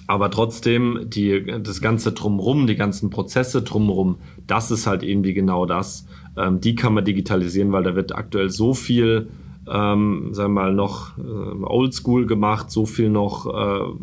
Aber 0.07 0.31
trotzdem, 0.31 1.07
die, 1.07 1.45
das 1.63 1.81
Ganze 1.81 2.13
drumrum, 2.13 2.67
die 2.67 2.77
ganzen 2.77 3.11
Prozesse 3.11 3.63
drumrum, 3.63 4.17
das 4.47 4.71
ist 4.71 4.87
halt 4.87 5.03
irgendwie 5.03 5.33
genau 5.33 5.65
das. 5.65 6.07
Ähm, 6.37 6.61
die 6.61 6.75
kann 6.75 6.95
man 6.95 7.05
digitalisieren, 7.05 7.73
weil 7.73 7.83
da 7.83 7.95
wird 7.95 8.15
aktuell 8.15 8.51
so 8.51 8.75
viel 8.75 9.29
ähm, 9.71 10.29
sagen 10.33 10.55
wir 10.55 10.63
mal, 10.63 10.75
noch 10.75 11.17
äh, 11.19 11.23
oldschool 11.65 12.27
gemacht, 12.27 12.71
so 12.71 12.85
viel 12.85 13.11
noch, 13.11 13.47
äh, 13.47 13.95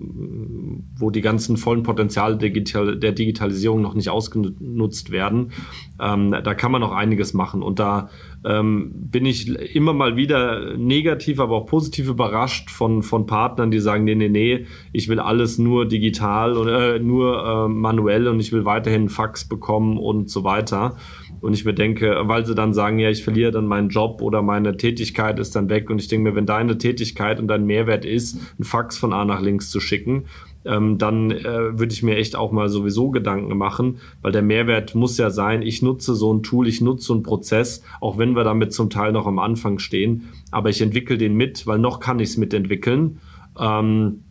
wo 0.98 1.10
die 1.10 1.22
ganzen 1.22 1.58
vollen 1.58 1.84
Potenziale 1.84 2.38
digital, 2.38 2.98
der 2.98 3.12
Digitalisierung 3.12 3.82
noch 3.82 3.94
nicht 3.94 4.10
ausgenutzt 4.10 5.12
werden. 5.12 5.52
Ähm, 6.00 6.32
da 6.32 6.54
kann 6.54 6.72
man 6.72 6.82
noch 6.82 6.94
einiges 6.94 7.34
machen. 7.34 7.62
Und 7.62 7.80
da 7.80 8.10
ähm, 8.46 8.92
bin 8.94 9.26
ich 9.26 9.50
immer 9.76 9.94
mal 9.94 10.16
wieder 10.16 10.78
negativ, 10.78 11.40
aber 11.40 11.58
auch 11.58 11.66
positiv 11.66 12.08
überrascht 12.08 12.70
von, 12.70 13.04
von 13.04 13.26
Partnern, 13.26 13.70
die 13.70 13.80
sagen, 13.80 14.06
nee, 14.06 14.16
nee, 14.16 14.30
nee, 14.30 14.66
ich 14.94 15.10
will 15.10 15.20
alles 15.20 15.58
nur 15.58 15.86
digital 15.86 16.56
oder 16.56 16.96
äh, 16.96 17.00
nur 17.00 17.46
äh, 17.46 17.68
manuell 17.68 18.28
und 18.28 18.40
ich 18.40 18.54
will 18.54 18.64
weiterhin 18.64 19.10
Fax 19.10 19.48
bekommen 19.48 19.98
und 19.98 20.30
so 20.30 20.46
weiter. 20.46 20.96
Und 21.42 21.54
ich 21.54 21.66
mir 21.66 21.74
denke, 21.74 22.16
weil 22.24 22.46
sie 22.46 22.56
dann 22.56 22.74
sagen, 22.74 23.00
ja, 23.00 23.10
ich 23.10 23.24
verliere 23.24 23.52
dann 23.52 23.66
meinen 23.66 23.90
Job 23.90 24.22
oder 24.22 24.42
meine 24.42 24.78
Tätigkeit 24.78 25.40
ist 25.40 25.56
dann 25.56 25.70
weg. 25.70 25.90
Und 25.90 26.00
ich 26.00 26.08
denke 26.08 26.30
mir, 26.30 26.36
wenn 26.36 26.46
deine 26.46 26.78
Tätigkeit 26.78 27.40
und 27.40 27.48
dein 27.48 27.66
Mehrwert 27.66 28.06
ist, 28.06 28.40
ein 28.60 28.64
Fax 28.64 28.98
von 28.98 29.14
A 29.14 29.26
nach 29.26 29.42
links 29.42 29.70
zu 29.70 29.80
schicken, 29.80 30.26
ähm, 30.66 30.98
dann 30.98 31.32
äh, 31.32 31.80
würde 31.80 31.94
ich 31.94 32.04
mir 32.04 32.18
echt 32.18 32.36
auch 32.36 32.52
mal 32.52 32.70
sowieso 32.70 33.12
Gedanken 33.12 33.58
machen, 33.58 34.00
weil 34.22 34.32
der 34.32 34.42
Mehrwert 34.42 34.94
muss 34.94 35.18
ja 35.18 35.30
sein, 35.30 35.62
ich 35.62 35.82
nutze 35.82 36.16
so 36.16 36.34
ein 36.34 36.44
Tool, 36.44 36.68
ich 36.68 36.82
nutze 36.82 37.08
so 37.08 37.14
einen 37.14 37.24
Prozess, 37.24 37.82
auch 38.02 38.18
wenn 38.18 38.36
wir 38.36 38.44
damit 38.44 38.74
zum 38.74 38.90
Teil 38.90 39.12
noch 39.12 39.26
am 39.26 39.40
Anfang 39.40 39.80
stehen, 39.80 40.30
aber 40.52 40.70
ich 40.70 40.82
entwickle 40.82 41.18
den 41.18 41.36
mit, 41.36 41.66
weil 41.66 41.80
noch 41.80 42.00
kann 42.00 42.20
ich 42.20 42.30
es 42.30 42.38
mitentwickeln. 42.38 43.20
Ähm, 43.58 44.24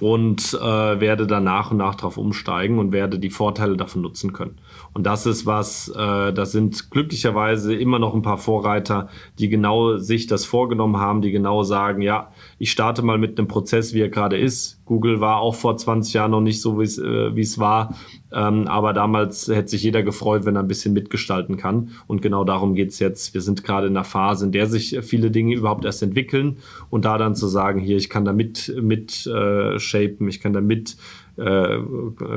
und 0.00 0.54
äh, 0.54 1.00
werde 1.00 1.26
dann 1.26 1.44
nach 1.44 1.70
und 1.70 1.76
nach 1.76 1.94
darauf 1.94 2.16
umsteigen 2.16 2.78
und 2.78 2.92
werde 2.92 3.18
die 3.18 3.30
Vorteile 3.30 3.76
davon 3.76 4.02
nutzen 4.02 4.32
können. 4.32 4.58
Und 4.94 5.04
das 5.04 5.24
ist 5.24 5.46
was, 5.46 5.88
äh, 5.88 6.32
das 6.32 6.52
sind 6.52 6.90
glücklicherweise 6.90 7.74
immer 7.74 7.98
noch 7.98 8.14
ein 8.14 8.22
paar 8.22 8.38
Vorreiter, 8.38 9.08
die 9.38 9.48
genau 9.48 9.96
sich 9.96 10.26
das 10.26 10.44
vorgenommen 10.44 10.98
haben, 10.98 11.22
die 11.22 11.30
genau 11.30 11.62
sagen, 11.62 12.02
ja, 12.02 12.30
ich 12.58 12.70
starte 12.70 13.02
mal 13.02 13.16
mit 13.16 13.38
einem 13.38 13.48
Prozess, 13.48 13.94
wie 13.94 14.00
er 14.00 14.10
gerade 14.10 14.36
ist. 14.36 14.82
Google 14.84 15.20
war 15.20 15.38
auch 15.38 15.54
vor 15.54 15.76
20 15.76 16.12
Jahren 16.12 16.32
noch 16.32 16.40
nicht 16.42 16.60
so, 16.60 16.78
wie 16.78 16.84
es 16.84 16.98
äh, 16.98 17.40
es 17.40 17.58
war. 17.58 17.96
Ähm, 18.32 18.66
aber 18.68 18.92
damals 18.92 19.48
hätte 19.48 19.68
sich 19.68 19.82
jeder 19.82 20.02
gefreut, 20.02 20.44
wenn 20.44 20.56
er 20.56 20.62
ein 20.62 20.68
bisschen 20.68 20.92
mitgestalten 20.92 21.56
kann. 21.56 21.90
Und 22.06 22.20
genau 22.20 22.44
darum 22.44 22.74
geht's 22.74 22.98
jetzt. 22.98 23.32
Wir 23.32 23.40
sind 23.40 23.64
gerade 23.64 23.86
in 23.86 23.96
einer 23.96 24.04
Phase, 24.04 24.46
in 24.46 24.52
der 24.52 24.66
sich 24.66 24.98
viele 25.02 25.30
Dinge 25.30 25.54
überhaupt 25.54 25.84
erst 25.84 26.02
entwickeln. 26.02 26.58
Und 26.90 27.04
da 27.04 27.16
dann 27.16 27.34
zu 27.34 27.46
sagen, 27.46 27.80
hier, 27.80 27.96
ich 27.96 28.10
kann 28.10 28.24
da 28.24 28.32
mit, 28.32 28.74
mit 28.80 29.26
äh, 29.26 29.78
shapen, 29.78 30.28
ich 30.28 30.40
kann 30.40 30.52
da 30.52 30.60
mit 30.60 30.96
äh, 31.36 31.78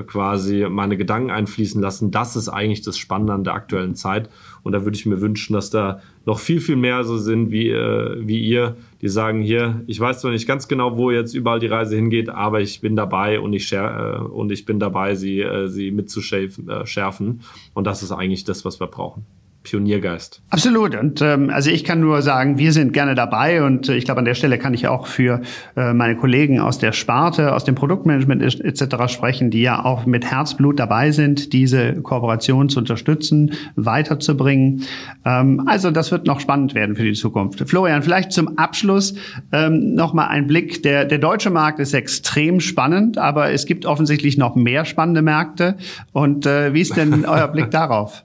quasi 0.08 0.66
meine 0.70 0.98
Gedanken 0.98 1.32
einfließen 1.32 1.82
lassen. 1.82 2.12
Das 2.12 2.36
ist 2.36 2.50
eigentlich 2.50 2.82
das 2.82 2.98
Spannende 2.98 3.34
an 3.34 3.44
der 3.44 3.54
aktuellen 3.54 3.96
Zeit. 3.96 4.30
Und 4.64 4.72
da 4.72 4.86
würde 4.86 4.96
ich 4.96 5.06
mir 5.06 5.22
wünschen, 5.22 5.54
dass 5.54 5.70
da 5.70 6.02
noch 6.26 6.40
viel, 6.40 6.62
viel 6.62 6.76
mehr 6.76 7.04
so 7.04 7.18
sind 7.18 7.52
wie, 7.52 7.70
äh, 7.70 8.26
wie 8.26 8.40
ihr, 8.40 8.78
die 9.02 9.10
sagen 9.10 9.42
hier, 9.42 9.84
ich 9.88 10.00
weiß 10.00 10.22
zwar 10.22 10.32
nicht 10.32 10.48
ganz 10.48 10.68
genau, 10.68 10.98
wo 10.98 11.12
jetzt 11.12 11.34
überall 11.34 11.60
die 11.60 11.68
Reise 11.68 11.96
hingeht, 11.96 12.30
aber 12.30 12.62
ich 12.62 12.82
bin 12.82 12.96
dabei 12.96 13.40
und 13.40 13.54
ich, 13.54 13.72
äh, 13.74 14.18
und 14.18 14.52
ich 14.52 14.66
bin 14.66 14.80
dabei, 14.80 15.16
sie, 15.16 15.42
äh, 15.42 15.68
sie 15.68 15.92
mitzuschärfen. 15.92 16.70
Äh, 16.70 17.44
und 17.74 17.86
das 17.86 18.02
ist 18.02 18.12
eigentlich 18.12 18.44
das, 18.46 18.66
was 18.66 18.80
wir 18.80 18.88
brauchen. 18.88 19.26
Pioniergeist. 19.65 20.41
Absolut. 20.49 20.95
Und 20.95 21.21
ähm, 21.21 21.49
also 21.49 21.69
ich 21.69 21.84
kann 21.84 21.99
nur 21.99 22.21
sagen, 22.21 22.58
wir 22.58 22.71
sind 22.71 22.93
gerne 22.93 23.15
dabei 23.15 23.63
und 23.63 23.89
äh, 23.89 23.95
ich 23.95 24.06
glaube, 24.06 24.19
an 24.19 24.25
der 24.25 24.36
Stelle 24.36 24.58
kann 24.58 24.73
ich 24.73 24.88
auch 24.88 25.08
für 25.08 25.41
äh, 25.75 25.93
meine 25.93 26.15
Kollegen 26.15 26.60
aus 26.60 26.78
der 26.78 26.93
Sparte, 26.93 27.54
aus 27.54 27.65
dem 27.65 27.75
Produktmanagement 27.75 28.41
etc. 28.41 29.12
sprechen, 29.12 29.49
die 29.49 29.62
ja 29.62 29.84
auch 29.84 30.06
mit 30.06 30.25
Herzblut 30.25 30.80
dabei 30.80 31.12
sind, 31.12 31.51
diese 31.51 31.93
Kooperation 32.01 32.69
zu 32.69 32.80
unterstützen, 32.80 33.54
weiterzubringen. 33.75 34.84
Ähm, 35.25 35.63
also 35.65 35.91
das 35.91 36.12
wird 36.12 36.28
noch 36.28 36.39
spannend 36.39 36.75
werden 36.75 36.95
für 36.95 37.04
die 37.04 37.13
Zukunft. 37.13 37.67
Florian, 37.67 38.04
vielleicht 38.04 38.32
zum 38.32 38.58
Abschluss 38.58 39.15
ähm, 39.51 39.95
nochmal 39.95 40.28
ein 40.28 40.47
Blick. 40.47 40.84
Der, 40.84 41.06
der 41.06 41.17
deutsche 41.17 41.49
Markt 41.49 41.80
ist 41.80 41.93
extrem 41.93 42.60
spannend, 42.60 43.17
aber 43.17 43.51
es 43.51 43.65
gibt 43.65 43.86
offensichtlich 43.86 44.38
noch 44.38 44.56
mehr 44.56 44.86
spannende 44.86 45.23
Märkte. 45.23 45.75
Und 46.13 46.45
äh, 46.45 46.73
wie 46.73 46.82
ist 46.82 46.95
denn 46.95 47.25
euer 47.28 47.47
Blick 47.47 47.71
darauf? 47.71 48.23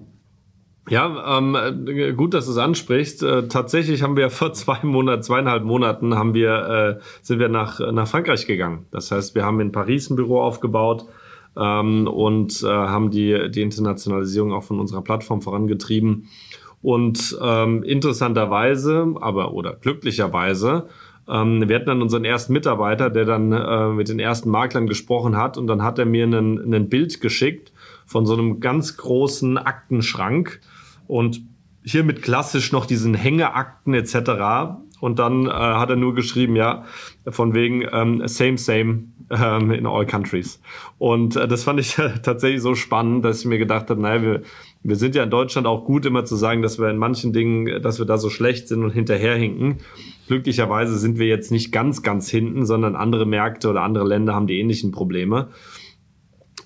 Ja, 0.89 1.39
ähm, 1.39 1.57
äh, 1.87 2.13
gut, 2.13 2.35
dass 2.35 2.47
du 2.47 2.53
es 2.53 2.59
ansprichst. 2.59 3.23
Äh, 3.23 3.49
tatsächlich 3.49 4.03
haben 4.03 4.17
wir 4.17 4.31
vor 4.31 4.53
zwei 4.53 4.79
Monaten, 4.83 5.23
zweieinhalb 5.23 5.65
Monaten 5.65 6.15
haben 6.15 6.35
wir, 6.35 6.99
äh, 7.01 7.05
sind 7.23 7.39
wir 7.39 7.49
nach, 7.49 7.81
nach 7.93 8.09
Frankreich 8.09 8.47
gegangen. 8.47 8.87
Das 8.91 9.11
heißt, 9.11 9.35
wir 9.35 9.45
haben 9.45 9.61
in 9.61 9.73
Paris 9.73 10.11
ein 10.11 10.17
Büro 10.17 10.41
aufgebaut 10.41 11.05
ähm, 11.57 12.07
und 12.07 12.63
äh, 12.63 12.67
haben 12.67 13.11
die, 13.11 13.51
die 13.51 13.63
Internationalisierung 13.63 14.53
auch 14.53 14.65
von 14.65 14.81
unserer 14.81 15.03
Plattform 15.03 15.43
vorangetrieben. 15.43 16.29
Und 16.83 17.39
ähm, 17.43 17.83
interessanterweise, 17.83 19.15
aber 19.21 19.53
oder 19.53 19.75
glücklicherweise, 19.75 20.87
ähm, 21.29 21.69
wir 21.69 21.77
hatten 21.77 21.87
dann 21.87 22.03
unseren 22.03 22.25
ersten 22.25 22.55
Mitarbeiter, 22.55 23.11
der 23.11 23.27
dann 23.27 23.53
äh, 23.53 23.89
mit 23.89 24.09
den 24.09 24.19
ersten 24.19 24.49
Maklern 24.49 24.87
gesprochen 24.87 25.37
hat 25.37 25.59
und 25.59 25.67
dann 25.67 25.83
hat 25.83 25.99
er 25.99 26.07
mir 26.07 26.25
ein 26.25 26.89
Bild 26.89 27.21
geschickt 27.21 27.73
von 28.11 28.27
so 28.27 28.33
einem 28.33 28.59
ganz 28.59 28.97
großen 28.97 29.57
Aktenschrank 29.57 30.61
und 31.07 31.43
hiermit 31.85 32.23
klassisch 32.23 32.73
noch 32.73 32.85
diesen 32.85 33.15
Hängeakten 33.15 33.95
etc. 33.95 34.81
Und 34.99 35.21
dann 35.21 35.47
äh, 35.47 35.51
hat 35.51 35.91
er 35.91 35.97
nur 35.97 36.13
geschrieben, 36.17 36.57
ja, 36.57 36.87
von 37.29 37.55
wegen 37.55 37.87
ähm, 37.93 38.27
same, 38.27 38.59
same 38.59 39.05
ähm, 39.31 39.71
in 39.71 39.87
all 39.87 40.07
countries. 40.07 40.61
Und 40.99 41.37
äh, 41.37 41.47
das 41.47 41.63
fand 41.63 41.79
ich 41.79 41.95
tatsächlich 42.25 42.61
so 42.61 42.75
spannend, 42.75 43.25
dass 43.25 43.41
ich 43.41 43.47
mir 43.47 43.59
gedacht 43.59 43.89
habe, 43.91 44.03
naja, 44.03 44.23
wir, 44.23 44.43
wir 44.83 44.97
sind 44.97 45.15
ja 45.15 45.23
in 45.23 45.31
Deutschland 45.31 45.69
auch 45.69 45.85
gut 45.85 46.05
immer 46.05 46.25
zu 46.25 46.35
sagen, 46.35 46.63
dass 46.63 46.81
wir 46.81 46.91
in 46.91 46.99
manchen 46.99 47.33
Dingen, 47.33 47.81
dass 47.81 48.01
wir 48.01 48.07
da 48.07 48.19
so 48.19 48.29
schlecht 48.29 48.67
sind 48.67 48.83
und 48.83 48.91
hinterherhinken. 48.91 49.79
Glücklicherweise 50.27 50.99
sind 50.99 51.21
wir 51.21 51.29
jetzt 51.29 51.53
nicht 51.53 51.71
ganz, 51.71 52.03
ganz 52.03 52.29
hinten, 52.29 52.67
sondern 52.67 52.97
andere 52.97 53.25
Märkte 53.25 53.71
oder 53.71 53.83
andere 53.83 54.05
Länder 54.05 54.35
haben 54.35 54.49
die 54.49 54.59
ähnlichen 54.59 54.91
Probleme. 54.91 55.51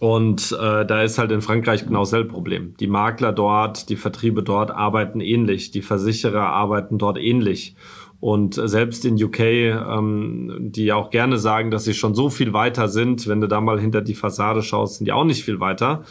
Und 0.00 0.52
äh, 0.52 0.85
da 0.85 1.02
ist 1.02 1.18
halt 1.18 1.30
in 1.30 1.40
Frankreich 1.40 1.87
genau 1.87 2.00
dasselbe 2.00 2.30
Problem. 2.30 2.74
Die 2.80 2.87
Makler 2.87 3.33
dort, 3.33 3.88
die 3.88 3.96
Vertriebe 3.96 4.42
dort 4.42 4.70
arbeiten 4.70 5.20
ähnlich, 5.20 5.70
die 5.70 5.83
Versicherer 5.83 6.46
arbeiten 6.46 6.98
dort 6.98 7.18
ähnlich. 7.18 7.76
Und 8.20 8.54
selbst 8.54 9.04
in 9.04 9.22
UK, 9.22 9.40
ähm, 9.40 10.57
die 10.59 10.92
auch 10.92 11.11
gerne 11.11 11.38
sagen, 11.38 11.70
dass 11.70 11.85
sie 11.85 11.94
schon 11.94 12.14
so 12.14 12.30
viel 12.30 12.52
weiter 12.52 12.88
sind, 12.88 13.28
wenn 13.28 13.40
du 13.40 13.48
da 13.48 13.61
mal 13.61 13.78
hinter 13.78 14.00
die 14.00 14.14
Fassade 14.14 14.62
schaust, 14.62 14.96
sind 14.96 15.07
die 15.07 15.12
auch 15.12 15.24
nicht 15.24 15.44
viel 15.44 15.61
weiter. 15.61 16.04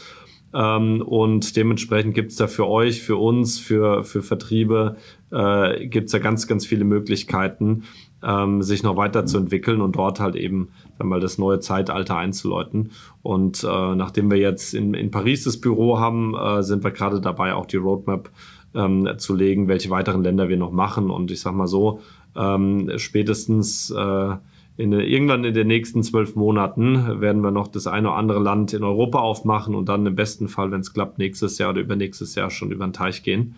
Ähm, 0.54 1.02
und 1.02 1.56
dementsprechend 1.56 2.13
gibt's 2.13 2.36
da 2.36 2.48
für 2.48 2.67
euch, 2.67 3.02
für 3.02 3.15
uns, 3.15 3.60
für, 3.60 4.04
für 4.04 4.22
Vertriebe, 4.22 4.98
äh, 5.32 5.88
gibt's 5.88 6.12
da 6.12 6.19
ganz, 6.19 6.48
ganz 6.48 6.65
viele 6.65 6.84
Möglichkeiten, 6.84 7.84
ähm, 8.24 8.62
sich 8.62 8.84
noch 8.84 8.98
weiterzuentwickeln 8.98 9.82
und 9.82 9.96
dort 9.96 10.20
halt 10.20 10.36
eben 10.36 10.70
mal 11.02 11.20
das 11.20 11.38
neue 11.38 11.60
Zeitalter 11.60 12.18
einzuläuten. 12.18 12.92
Und 13.22 13.64
äh, 13.64 13.96
nachdem 13.96 14.32
wir 14.32 14.38
jetzt 14.38 14.74
in, 14.74 14.94
in 14.94 15.12
Paris 15.12 15.44
das 15.44 15.60
Büro 15.60 16.00
haben, 16.00 16.36
äh, 16.36 16.64
sind 16.64 16.84
wir 16.84 16.92
gerade 16.92 17.22
dabei, 17.22 17.54
auch 17.54 17.66
die 17.66 17.78
Roadmap 17.78 18.30
ähm, 18.76 19.08
zu 19.18 19.36
legen, 19.36 19.68
welche 19.68 19.90
weiteren 19.90 20.24
Länder 20.24 20.50
wir 20.50 20.58
noch 20.58 20.72
machen. 20.72 21.10
Und 21.10 21.32
ich 21.32 21.42
sag 21.42 21.54
mal 21.54 21.68
so, 21.68 22.00
ähm, 22.36 22.92
spätestens 22.98 23.92
äh, 23.92 24.36
in, 24.76 24.92
irgendwann 24.92 25.44
in 25.44 25.54
den 25.54 25.68
nächsten 25.68 26.02
zwölf 26.02 26.36
Monaten 26.36 27.22
werden 27.22 27.44
wir 27.44 27.52
noch 27.52 27.68
das 27.68 27.86
eine 27.86 28.10
oder 28.10 28.18
andere 28.18 28.40
Land 28.40 28.74
in 28.74 28.84
Europa 28.84 29.20
aufmachen 29.20 29.76
und 29.76 29.88
dann 29.88 30.06
im 30.06 30.16
besten 30.16 30.48
Fall, 30.48 30.72
wenn 30.72 30.82
es 30.82 30.94
klappt, 30.94 31.20
nächstes 31.20 31.60
Jahr 31.60 31.70
oder 31.70 31.82
übernächstes 31.82 32.34
Jahr 32.34 32.50
schon 32.50 32.72
über 32.72 32.88
den 32.88 32.94
Teich 32.94 33.22
gehen. 33.22 33.56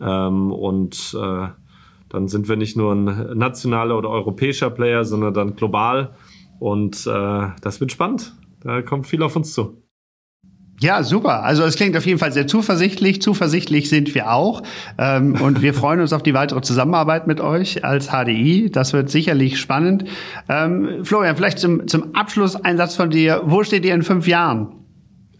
Ähm, 0.00 0.52
und 0.52 1.16
äh, 1.20 1.48
dann 2.12 2.28
sind 2.28 2.48
wir 2.48 2.56
nicht 2.56 2.76
nur 2.76 2.94
ein 2.94 3.38
nationaler 3.38 3.96
oder 3.96 4.10
europäischer 4.10 4.68
Player, 4.68 5.04
sondern 5.04 5.32
dann 5.32 5.56
global. 5.56 6.14
Und 6.58 7.06
äh, 7.06 7.46
das 7.62 7.80
wird 7.80 7.90
spannend. 7.90 8.34
Da 8.60 8.82
kommt 8.82 9.06
viel 9.06 9.22
auf 9.22 9.34
uns 9.34 9.54
zu. 9.54 9.82
Ja, 10.78 11.02
super. 11.04 11.42
Also 11.42 11.62
es 11.62 11.76
klingt 11.76 11.96
auf 11.96 12.04
jeden 12.04 12.18
Fall 12.18 12.32
sehr 12.32 12.46
zuversichtlich. 12.46 13.22
Zuversichtlich 13.22 13.88
sind 13.88 14.14
wir 14.14 14.30
auch. 14.30 14.62
Ähm, 14.98 15.40
und 15.40 15.62
wir 15.62 15.72
freuen 15.74 16.00
uns 16.00 16.12
auf 16.12 16.22
die 16.22 16.34
weitere 16.34 16.60
Zusammenarbeit 16.60 17.26
mit 17.26 17.40
euch 17.40 17.84
als 17.84 18.08
HDI. 18.08 18.68
Das 18.70 18.92
wird 18.92 19.08
sicherlich 19.08 19.58
spannend. 19.58 20.04
Ähm, 20.48 21.04
Florian, 21.04 21.36
vielleicht 21.36 21.60
zum, 21.60 21.88
zum 21.88 22.14
Abschluss 22.14 22.56
ein 22.56 22.76
Satz 22.76 22.94
von 22.94 23.10
dir. 23.10 23.42
Wo 23.44 23.62
steht 23.62 23.86
ihr 23.86 23.94
in 23.94 24.02
fünf 24.02 24.26
Jahren? 24.26 24.81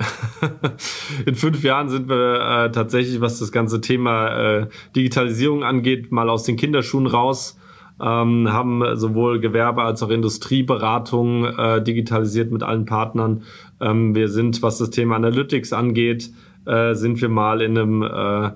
in 1.27 1.35
fünf 1.35 1.62
Jahren 1.62 1.88
sind 1.88 2.09
wir 2.09 2.41
äh, 2.41 2.73
tatsächlich, 2.73 3.21
was 3.21 3.38
das 3.38 3.53
ganze 3.53 3.81
Thema 3.81 4.29
äh, 4.29 4.67
Digitalisierung 4.95 5.65
angeht, 5.65 6.12
mal 6.12 6.29
aus 6.31 6.45
den 6.45 6.57
Kinderschuhen 6.57 7.07
raus. 7.07 7.59
Ähm, 8.01 8.53
haben 8.53 8.97
sowohl 8.97 9.38
Gewerbe 9.38 9.83
als 9.83 10.03
auch 10.03 10.11
Industrieberatung 10.11 11.45
äh, 11.45 11.83
digitalisiert 11.83 12.51
mit 12.51 12.62
allen 12.62 12.85
Partnern. 12.85 13.43
Ähm, 13.81 14.15
wir 14.15 14.29
sind, 14.29 14.62
was 14.62 14.79
das 14.79 14.91
Thema 14.91 15.17
Analytics 15.17 15.73
angeht, 15.73 16.31
äh, 16.65 16.95
sind 16.95 17.21
wir 17.21 17.29
mal 17.29 17.61
in 17.61 17.79
einem 17.79 18.03
äh, 18.03 18.51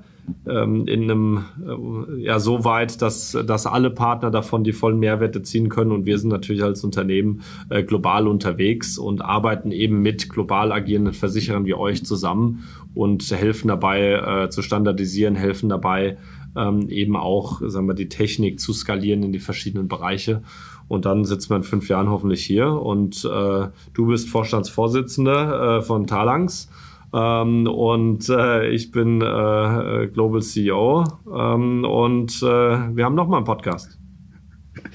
ähm, 0.48 0.86
in 0.86 1.04
einem 1.04 1.44
äh, 1.66 2.22
ja 2.22 2.38
so 2.38 2.64
weit, 2.64 3.02
dass, 3.02 3.32
dass 3.46 3.66
alle 3.66 3.90
Partner 3.90 4.30
davon 4.30 4.64
die 4.64 4.72
vollen 4.72 4.98
Mehrwerte 4.98 5.42
ziehen 5.42 5.68
können 5.68 5.92
und 5.92 6.06
wir 6.06 6.18
sind 6.18 6.30
natürlich 6.30 6.62
als 6.62 6.84
Unternehmen 6.84 7.42
äh, 7.68 7.82
global 7.82 8.28
unterwegs 8.28 8.98
und 8.98 9.22
arbeiten 9.22 9.72
eben 9.72 10.02
mit 10.02 10.28
global 10.28 10.72
agierenden 10.72 11.14
Versicherern 11.14 11.64
wie 11.66 11.74
euch 11.74 12.04
zusammen 12.04 12.64
und 12.94 13.30
helfen 13.30 13.68
dabei 13.68 14.44
äh, 14.44 14.50
zu 14.50 14.62
standardisieren, 14.62 15.34
helfen 15.34 15.68
dabei 15.68 16.16
ähm, 16.56 16.88
eben 16.88 17.16
auch, 17.16 17.60
sagen 17.64 17.86
wir, 17.86 17.94
die 17.94 18.08
Technik 18.08 18.60
zu 18.60 18.72
skalieren 18.72 19.22
in 19.22 19.32
die 19.32 19.38
verschiedenen 19.38 19.88
Bereiche. 19.88 20.42
Und 20.88 21.04
dann 21.04 21.24
sitzen 21.24 21.50
wir 21.50 21.56
in 21.56 21.62
fünf 21.64 21.88
Jahren 21.88 22.08
hoffentlich 22.08 22.44
hier 22.44 22.68
und 22.70 23.24
äh, 23.24 23.68
du 23.92 24.06
bist 24.06 24.28
Vorstandsvorsitzender 24.28 25.78
äh, 25.78 25.82
von 25.82 26.06
Talangs. 26.06 26.68
Ähm, 27.16 27.66
und 27.66 28.28
äh, 28.28 28.68
ich 28.68 28.90
bin 28.90 29.22
äh, 29.22 30.08
Global 30.12 30.42
CEO 30.42 31.04
ähm, 31.34 31.84
und 31.84 32.42
äh, 32.42 32.46
wir 32.46 33.04
haben 33.04 33.14
nochmal 33.14 33.38
einen 33.38 33.46
Podcast. 33.46 33.98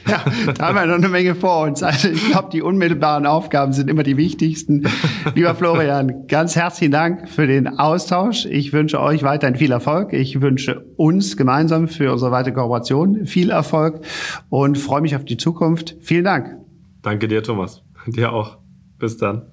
Ja, 0.08 0.24
da 0.54 0.68
haben 0.68 0.76
wir 0.76 0.86
noch 0.86 0.96
eine 0.96 1.10
Menge 1.10 1.36
vor 1.36 1.64
uns. 1.64 1.84
Also 1.84 2.10
ich 2.10 2.32
glaube, 2.32 2.50
die 2.52 2.62
unmittelbaren 2.62 3.26
Aufgaben 3.26 3.74
sind 3.74 3.90
immer 3.90 4.04
die 4.04 4.16
wichtigsten. 4.16 4.88
Lieber 5.36 5.54
Florian, 5.54 6.28
ganz 6.28 6.56
herzlichen 6.56 6.92
Dank 6.92 7.28
für 7.30 7.46
den 7.46 7.68
Austausch. 7.68 8.46
Ich 8.46 8.74
wünsche 8.74 9.00
euch 9.00 9.24
weiterhin 9.24 9.56
viel 9.56 9.72
Erfolg. 9.72 10.14
Ich 10.14 10.40
wünsche 10.42 10.86
uns 10.98 11.36
gemeinsam 11.36 11.88
für 11.88 12.12
unsere 12.12 12.32
weitere 12.32 12.54
Kooperation 12.54 13.26
viel 13.26 13.50
Erfolg 13.50 14.02
und 14.50 14.78
freue 14.78 15.02
mich 15.02 15.16
auf 15.16 15.26
die 15.26 15.38
Zukunft. 15.38 15.98
Vielen 16.02 16.26
Dank. 16.26 16.58
Danke 17.02 17.28
dir, 17.28 17.44
Thomas. 17.44 17.84
Dir 18.08 18.34
auch. 18.34 18.60
Bis 18.98 19.18
dann. 19.18 19.51